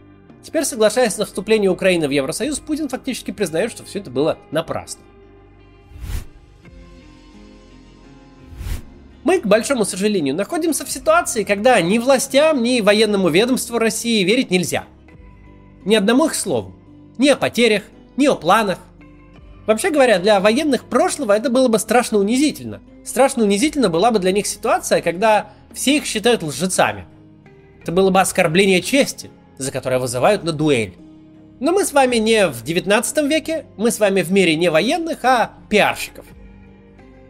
Теперь, 0.43 0.65
соглашаясь 0.65 1.19
на 1.19 1.27
вступление 1.27 1.71
Украины 1.71 2.07
в 2.07 2.13
Евросоюз, 2.13 2.61
Путин 2.61 2.89
фактически 2.89 3.33
признает, 3.33 3.73
что 3.73 3.85
все 3.85 3.99
это 3.99 4.11
было 4.11 4.39
напрасно. 4.53 5.03
Мы, 9.25 9.41
к 9.41 9.47
большому 9.47 9.85
сожалению, 9.85 10.37
находимся 10.37 10.87
в 10.87 10.91
ситуации, 10.91 11.43
когда 11.43 11.81
ни 11.81 11.99
властям, 11.99 12.63
ни 12.63 12.81
военному 12.81 13.29
ведомству 13.29 13.77
России 13.77 14.23
верить 14.23 14.53
нельзя. 14.53 14.85
Ни 15.85 15.97
одному 15.97 16.27
их 16.27 16.37
слову. 16.37 16.77
Ни 17.19 17.29
о 17.31 17.37
потерях, 17.37 17.83
ни 18.17 18.29
о 18.29 18.37
планах, 18.37 18.79
Вообще 19.67 19.91
говоря, 19.91 20.19
для 20.21 20.39
военных 20.39 20.85
прошлого 20.85 21.33
это 21.33 21.51
было 21.51 21.67
бы 21.67 21.79
страшно 21.79 22.19
унизительно. 22.19 22.81
Страшно 23.05 23.43
унизительно 23.43 23.89
была 23.89 24.13
бы 24.13 24.21
для 24.21 24.31
них 24.31 24.47
ситуация, 24.47 25.03
когда 25.03 25.51
все 25.75 25.97
их 25.97 26.07
считают 26.07 26.43
лжецами. 26.43 27.07
Это 27.83 27.91
было 27.91 28.11
бы 28.11 28.21
оскорбление 28.21 28.81
чести, 28.81 29.31
за 29.59 29.73
которое 29.73 29.99
вызывают 29.99 30.45
на 30.45 30.53
дуэль. 30.53 30.95
Но 31.59 31.73
мы 31.73 31.85
с 31.85 31.93
вами 31.93 32.17
не 32.17 32.47
в 32.47 32.63
19 32.63 33.29
веке, 33.29 33.67
мы 33.77 33.91
с 33.91 33.99
вами 33.99 34.23
в 34.23 34.31
мире 34.31 34.55
не 34.57 34.71
военных, 34.71 35.25
а 35.25 35.53
пиарщиков. 35.69 36.27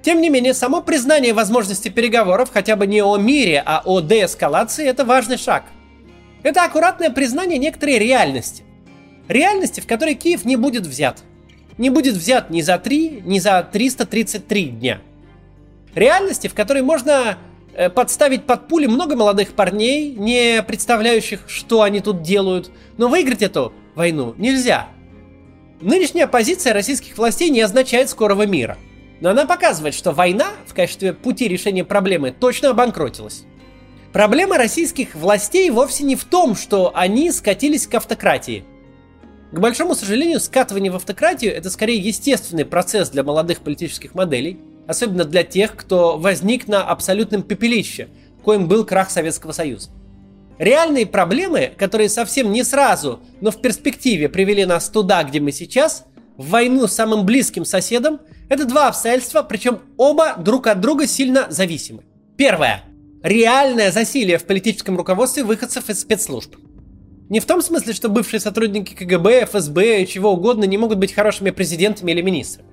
Тем 0.02 0.20
не 0.20 0.28
менее, 0.28 0.52
само 0.52 0.82
признание 0.82 1.32
возможности 1.32 1.88
переговоров 1.88 2.50
хотя 2.52 2.76
бы 2.76 2.86
не 2.86 3.02
о 3.02 3.16
мире, 3.16 3.62
а 3.64 3.82
о 3.84 4.00
деэскалации– 4.00 4.86
это 4.88 5.04
важный 5.04 5.38
шаг. 5.38 5.64
Это 6.42 6.64
аккуратное 6.64 7.10
признание 7.10 7.58
некоторой 7.58 7.98
реальности. 7.98 8.62
Реальности, 9.26 9.80
в 9.80 9.86
которой 9.86 10.14
Киев 10.14 10.44
не 10.44 10.56
будет 10.56 10.86
взят– 10.86 11.20
не 11.78 11.90
будет 11.90 12.14
взят 12.14 12.50
ни 12.50 12.60
за 12.62 12.78
3, 12.78 13.22
ни 13.24 13.38
за 13.38 13.62
333 13.70 14.64
дня. 14.64 15.00
Реальности, 15.94 16.48
в 16.48 16.54
которой 16.54 16.82
можно 16.82 17.38
э, 17.74 17.88
подставить 17.90 18.44
под 18.44 18.68
пули 18.68 18.86
много 18.86 19.16
молодых 19.16 19.52
парней, 19.52 20.14
не 20.14 20.62
представляющих, 20.62 21.40
что 21.48 21.82
они 21.82 22.00
тут 22.00 22.22
делают, 22.22 22.70
но 22.98 23.08
выиграть 23.08 23.42
эту 23.42 23.72
войну 23.94 24.34
нельзя. 24.36 24.88
Нынешняя 25.80 26.26
позиция 26.26 26.72
российских 26.72 27.16
властей 27.18 27.50
не 27.50 27.60
означает 27.60 28.08
скорого 28.08 28.46
мира. 28.46 28.78
Но 29.20 29.30
она 29.30 29.46
показывает, 29.46 29.94
что 29.94 30.12
война 30.12 30.48
в 30.66 30.74
качестве 30.74 31.14
пути 31.14 31.48
решения 31.48 31.84
проблемы 31.84 32.32
точно 32.38 32.70
обанкротилась. 32.70 33.44
Проблема 34.12 34.56
российских 34.58 35.14
властей 35.14 35.70
вовсе 35.70 36.04
не 36.04 36.16
в 36.16 36.24
том, 36.24 36.54
что 36.54 36.92
они 36.94 37.30
скатились 37.30 37.86
к 37.86 37.94
автократии– 37.94 38.64
к 39.52 39.58
большому 39.58 39.94
сожалению, 39.94 40.40
скатывание 40.40 40.90
в 40.90 40.96
автократию 40.96 41.54
это 41.54 41.70
скорее 41.70 41.98
естественный 41.98 42.64
процесс 42.64 43.10
для 43.10 43.22
молодых 43.22 43.60
политических 43.60 44.14
моделей, 44.14 44.58
особенно 44.86 45.24
для 45.24 45.44
тех, 45.44 45.76
кто 45.76 46.18
возник 46.18 46.66
на 46.66 46.82
абсолютном 46.82 47.42
пепелище, 47.42 48.08
коим 48.42 48.68
был 48.68 48.84
крах 48.84 49.10
Советского 49.10 49.52
Союза. 49.52 49.90
Реальные 50.58 51.06
проблемы, 51.06 51.72
которые 51.76 52.08
совсем 52.08 52.50
не 52.50 52.64
сразу, 52.64 53.20
но 53.40 53.50
в 53.50 53.60
перспективе 53.60 54.28
привели 54.28 54.64
нас 54.64 54.88
туда, 54.88 55.22
где 55.22 55.38
мы 55.38 55.52
сейчас, 55.52 56.04
в 56.36 56.48
войну 56.48 56.86
с 56.86 56.92
самым 56.92 57.26
близким 57.26 57.64
соседом, 57.64 58.20
это 58.48 58.64
два 58.64 58.88
обстоятельства, 58.88 59.42
причем 59.42 59.80
оба 59.96 60.36
друг 60.38 60.66
от 60.66 60.80
друга 60.80 61.06
сильно 61.06 61.46
зависимы. 61.50 62.04
Первое. 62.36 62.84
Реальное 63.22 63.90
засилие 63.90 64.38
в 64.38 64.44
политическом 64.44 64.96
руководстве 64.96 65.42
выходцев 65.42 65.90
из 65.90 66.00
спецслужб. 66.00 66.56
Не 67.28 67.40
в 67.40 67.46
том 67.46 67.60
смысле, 67.60 67.92
что 67.92 68.08
бывшие 68.08 68.38
сотрудники 68.38 68.94
КГБ, 68.94 69.46
ФСБ 69.46 70.02
и 70.02 70.06
чего 70.06 70.32
угодно 70.32 70.64
не 70.64 70.78
могут 70.78 70.98
быть 70.98 71.12
хорошими 71.12 71.50
президентами 71.50 72.12
или 72.12 72.22
министрами. 72.22 72.68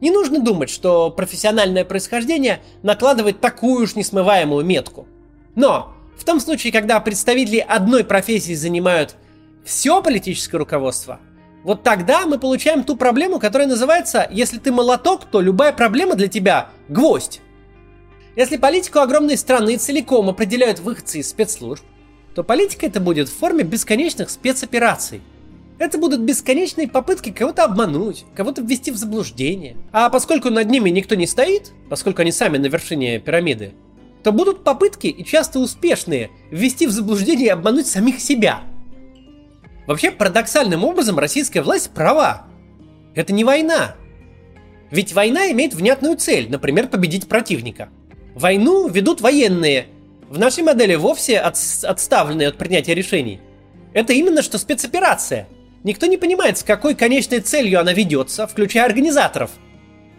Не 0.00 0.10
нужно 0.10 0.40
думать, 0.40 0.70
что 0.70 1.10
профессиональное 1.10 1.84
происхождение 1.84 2.60
накладывает 2.82 3.40
такую 3.40 3.82
уж 3.82 3.94
несмываемую 3.96 4.64
метку. 4.64 5.06
Но 5.54 5.92
в 6.16 6.24
том 6.24 6.40
случае, 6.40 6.72
когда 6.72 6.98
представители 7.00 7.58
одной 7.58 8.04
профессии 8.04 8.54
занимают 8.54 9.16
все 9.64 10.02
политическое 10.02 10.58
руководство, 10.58 11.20
вот 11.64 11.82
тогда 11.82 12.26
мы 12.26 12.38
получаем 12.38 12.84
ту 12.84 12.96
проблему, 12.96 13.38
которая 13.38 13.68
называется 13.68 14.26
«если 14.30 14.58
ты 14.58 14.72
молоток, 14.72 15.24
то 15.26 15.40
любая 15.40 15.72
проблема 15.72 16.14
для 16.14 16.28
тебя– 16.28 16.68
гвоздь». 16.88 17.40
Если 18.36 18.56
политику 18.56 19.00
огромной 19.00 19.36
страны 19.36 19.76
целиком 19.76 20.28
определяют 20.28 20.78
выходцы 20.78 21.18
из 21.18 21.28
спецслужб, 21.28 21.84
то 22.34 22.44
политика 22.44 22.86
это 22.86 23.00
будет 23.00 23.28
в 23.28 23.36
форме 23.36 23.64
бесконечных 23.64 24.30
спецопераций. 24.30 25.20
Это 25.78 25.98
будут 25.98 26.20
бесконечные 26.20 26.88
попытки 26.88 27.30
кого-то 27.30 27.64
обмануть, 27.64 28.24
кого-то 28.34 28.62
ввести 28.62 28.90
в 28.90 28.96
заблуждение. 28.96 29.76
А 29.92 30.10
поскольку 30.10 30.50
над 30.50 30.68
ними 30.68 30.90
никто 30.90 31.14
не 31.14 31.26
стоит, 31.26 31.72
поскольку 31.88 32.22
они 32.22 32.32
сами 32.32 32.58
на 32.58 32.66
вершине 32.66 33.20
пирамиды, 33.20 33.74
то 34.24 34.32
будут 34.32 34.64
попытки, 34.64 35.06
и 35.06 35.24
часто 35.24 35.60
успешные, 35.60 36.30
ввести 36.50 36.86
в 36.86 36.90
заблуждение 36.90 37.46
и 37.46 37.50
обмануть 37.50 37.86
самих 37.86 38.20
себя. 38.20 38.62
Вообще, 39.86 40.10
парадоксальным 40.10 40.84
образом 40.84 41.18
российская 41.18 41.62
власть 41.62 41.90
права. 41.90 42.46
Это 43.14 43.32
не 43.32 43.44
война. 43.44 43.94
Ведь 44.90 45.12
война 45.12 45.50
имеет 45.52 45.74
внятную 45.74 46.16
цель, 46.16 46.50
например, 46.50 46.88
победить 46.88 47.28
противника. 47.28 47.88
Войну 48.34 48.88
ведут 48.88 49.20
военные, 49.20 49.86
в 50.28 50.38
нашей 50.38 50.62
модели 50.62 50.94
вовсе 50.94 51.38
от, 51.38 51.56
отставлены 51.82 52.44
от 52.44 52.58
принятия 52.58 52.94
решений. 52.94 53.40
Это 53.94 54.12
именно 54.12 54.42
что 54.42 54.58
спецоперация. 54.58 55.48
Никто 55.84 56.06
не 56.06 56.16
понимает, 56.16 56.58
с 56.58 56.62
какой 56.62 56.94
конечной 56.94 57.40
целью 57.40 57.80
она 57.80 57.92
ведется, 57.92 58.46
включая 58.46 58.84
организаторов. 58.84 59.50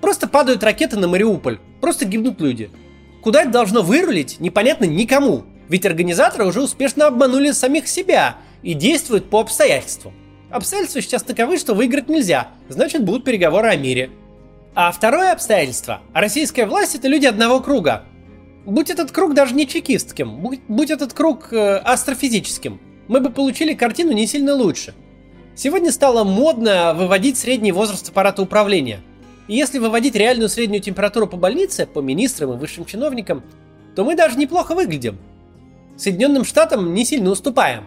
Просто 0.01 0.27
падают 0.27 0.63
ракеты 0.63 0.97
на 0.97 1.07
Мариуполь, 1.07 1.59
просто 1.81 2.05
гибнут 2.05 2.41
люди. 2.41 2.71
Куда 3.21 3.41
это 3.41 3.51
должно 3.51 3.81
вырулить, 3.81 4.39
непонятно 4.39 4.85
никому, 4.85 5.43
ведь 5.67 5.85
организаторы 5.85 6.45
уже 6.45 6.61
успешно 6.61 7.07
обманули 7.07 7.51
самих 7.51 7.87
себя 7.87 8.37
и 8.63 8.73
действуют 8.73 9.29
по 9.29 9.39
обстоятельствам. 9.39 10.13
Обстоятельства 10.49 11.01
сейчас 11.01 11.21
таковы, 11.21 11.57
что 11.57 11.75
выиграть 11.75 12.09
нельзя, 12.09 12.47
значит 12.69 13.03
будут 13.03 13.23
переговоры 13.25 13.67
о 13.67 13.75
мире. 13.75 14.09
А 14.73 14.91
второе 14.91 15.33
обстоятельство. 15.33 16.01
Российская 16.13 16.65
власть 16.65 16.95
это 16.95 17.07
люди 17.07 17.25
одного 17.25 17.59
круга. 17.59 18.05
Будь 18.69 18.91
этот 18.91 19.11
круг 19.11 19.33
даже 19.33 19.55
не 19.55 19.67
чекистским, 19.67 20.37
будь, 20.41 20.59
будь 20.67 20.91
этот 20.91 21.13
круг 21.13 21.51
э, 21.51 21.77
астрофизическим, 21.77 22.79
мы 23.07 23.19
бы 23.19 23.31
получили 23.31 23.73
картину 23.73 24.11
не 24.11 24.27
сильно 24.27 24.53
лучше. 24.53 24.93
Сегодня 25.55 25.91
стало 25.91 26.23
модно 26.23 26.93
выводить 26.93 27.39
средний 27.39 27.71
возраст 27.71 28.07
аппарата 28.09 28.43
управления. 28.43 28.99
И 29.47 29.55
если 29.55 29.79
выводить 29.79 30.13
реальную 30.13 30.49
среднюю 30.49 30.83
температуру 30.83 31.25
по 31.25 31.35
больнице, 31.35 31.87
по 31.87 31.99
министрам 31.99 32.53
и 32.53 32.57
высшим 32.57 32.85
чиновникам, 32.85 33.41
то 33.95 34.05
мы 34.05 34.15
даже 34.15 34.37
неплохо 34.37 34.75
выглядим. 34.75 35.17
Соединенным 35.97 36.45
Штатам 36.45 36.93
не 36.93 37.05
сильно 37.05 37.31
уступаем. 37.31 37.85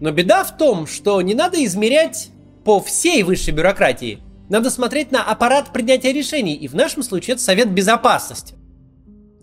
Но 0.00 0.12
беда 0.12 0.44
в 0.44 0.56
том, 0.56 0.86
что 0.86 1.20
не 1.20 1.34
надо 1.34 1.62
измерять 1.62 2.30
по 2.64 2.80
всей 2.80 3.22
высшей 3.22 3.52
бюрократии. 3.52 4.20
Надо 4.48 4.70
смотреть 4.70 5.12
на 5.12 5.22
аппарат 5.22 5.74
принятия 5.74 6.14
решений, 6.14 6.54
и 6.54 6.68
в 6.68 6.74
нашем 6.74 7.02
случае 7.02 7.34
это 7.34 7.42
Совет 7.42 7.70
Безопасности. 7.70 8.54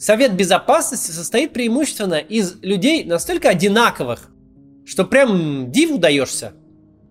Совет 0.02 0.34
Безопасности 0.34 1.12
состоит 1.12 1.54
преимущественно 1.54 2.16
из 2.16 2.56
людей 2.64 3.04
настолько 3.04 3.50
одинаковых, 3.50 4.32
что 4.84 5.06
прям 5.06 5.72
диву 5.72 6.00
даешься. 6.00 6.54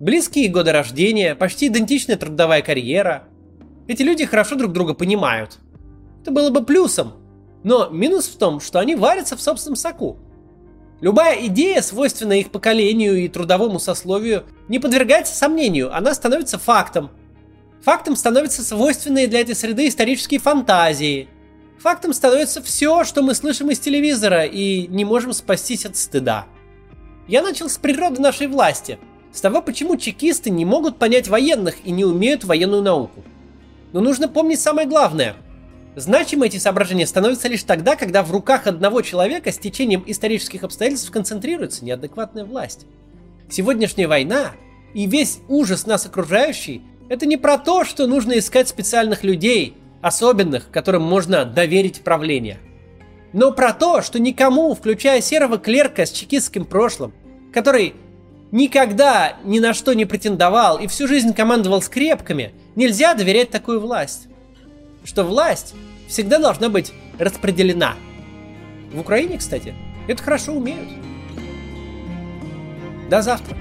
Близкие 0.00 0.48
годы 0.48 0.72
рождения, 0.72 1.36
почти 1.36 1.68
идентичная 1.68 2.16
трудовая 2.16 2.62
карьера. 2.62 3.28
Эти 3.86 4.02
люди 4.02 4.24
хорошо 4.24 4.56
друг 4.56 4.72
друга 4.72 4.94
понимают. 4.94 5.58
Это 6.22 6.32
было 6.32 6.50
бы 6.50 6.64
плюсом. 6.64 7.12
Но 7.62 7.90
минус 7.90 8.26
в 8.26 8.36
том, 8.38 8.58
что 8.58 8.80
они 8.80 8.96
варятся 8.96 9.36
в 9.36 9.40
собственном 9.40 9.76
соку. 9.76 10.18
Любая 11.00 11.46
идея, 11.46 11.82
свойственная 11.82 12.38
их 12.38 12.50
поколению 12.50 13.18
и 13.18 13.28
трудовому 13.28 13.78
сословию, 13.78 14.46
не 14.66 14.80
подвергается 14.80 15.36
сомнению, 15.36 15.94
она 15.94 16.12
становится 16.12 16.58
фактом. 16.58 17.10
Фактом 17.84 18.16
становятся 18.16 18.64
свойственные 18.64 19.28
для 19.28 19.42
этой 19.42 19.54
среды 19.54 19.86
исторические 19.86 20.40
фантазии. 20.40 21.28
Фактом 21.80 22.12
становится 22.12 22.62
все, 22.62 23.04
что 23.04 23.22
мы 23.22 23.34
слышим 23.34 23.70
из 23.70 23.78
телевизора 23.78 24.44
и 24.44 24.86
не 24.86 25.04
можем 25.04 25.32
спастись 25.32 25.86
от 25.86 25.96
стыда. 25.96 26.46
Я 27.26 27.42
начал 27.42 27.68
с 27.68 27.78
природы 27.78 28.20
нашей 28.20 28.48
власти, 28.48 28.98
с 29.32 29.40
того, 29.40 29.62
почему 29.62 29.96
чекисты 29.96 30.50
не 30.50 30.64
могут 30.64 30.98
понять 30.98 31.28
военных 31.28 31.76
и 31.84 31.90
не 31.90 32.04
умеют 32.04 32.44
военную 32.44 32.82
науку. 32.82 33.22
Но 33.92 34.00
нужно 34.00 34.28
помнить 34.28 34.60
самое 34.60 34.86
главное– 34.86 35.36
Значимы 35.96 36.46
эти 36.46 36.56
соображения 36.56 37.06
становятся 37.06 37.48
лишь 37.48 37.64
тогда, 37.64 37.96
когда 37.96 38.22
в 38.22 38.30
руках 38.30 38.66
одного 38.66 39.02
человека 39.02 39.50
с 39.50 39.58
течением 39.58 40.04
исторических 40.06 40.62
обстоятельств 40.62 41.10
концентрируется 41.10 41.84
неадекватная 41.84 42.44
власть. 42.44 42.86
Сегодняшняя 43.50 44.06
война 44.06 44.52
и 44.94 45.06
весь 45.06 45.40
ужас 45.48 45.86
нас 45.86 46.06
окружающий– 46.06 46.82
это 47.08 47.26
не 47.26 47.36
про 47.36 47.58
то, 47.58 47.84
что 47.84 48.06
нужно 48.06 48.38
искать 48.38 48.68
специальных 48.68 49.24
людей, 49.24 49.74
особенных, 50.00 50.70
которым 50.70 51.02
можно 51.02 51.44
доверить 51.44 52.02
правление. 52.02 52.58
Но 53.32 53.52
про 53.52 53.72
то, 53.72 54.02
что 54.02 54.18
никому, 54.18 54.74
включая 54.74 55.20
серого 55.20 55.58
клерка 55.58 56.06
с 56.06 56.10
чекистским 56.10 56.64
прошлым, 56.64 57.12
который 57.52 57.94
никогда 58.50 59.36
ни 59.44 59.60
на 59.60 59.74
что 59.74 59.92
не 59.94 60.04
претендовал 60.04 60.78
и 60.78 60.86
всю 60.88 61.06
жизнь 61.06 61.32
командовал 61.34 61.82
скрепками, 61.82 62.52
нельзя 62.74 63.14
доверять 63.14 63.50
такую 63.50 63.80
власть 63.80 64.30
что 65.04 65.24
власть 65.24 65.74
всегда 66.08 66.38
должна 66.38 66.68
быть 66.68 66.92
распределена. 67.18 67.94
В 68.92 69.00
Украине, 69.00 69.38
кстати, 69.38 69.74
это 70.08 70.22
хорошо 70.22 70.52
умеют. 70.52 70.88
До 73.08 73.22
завтра. 73.22 73.56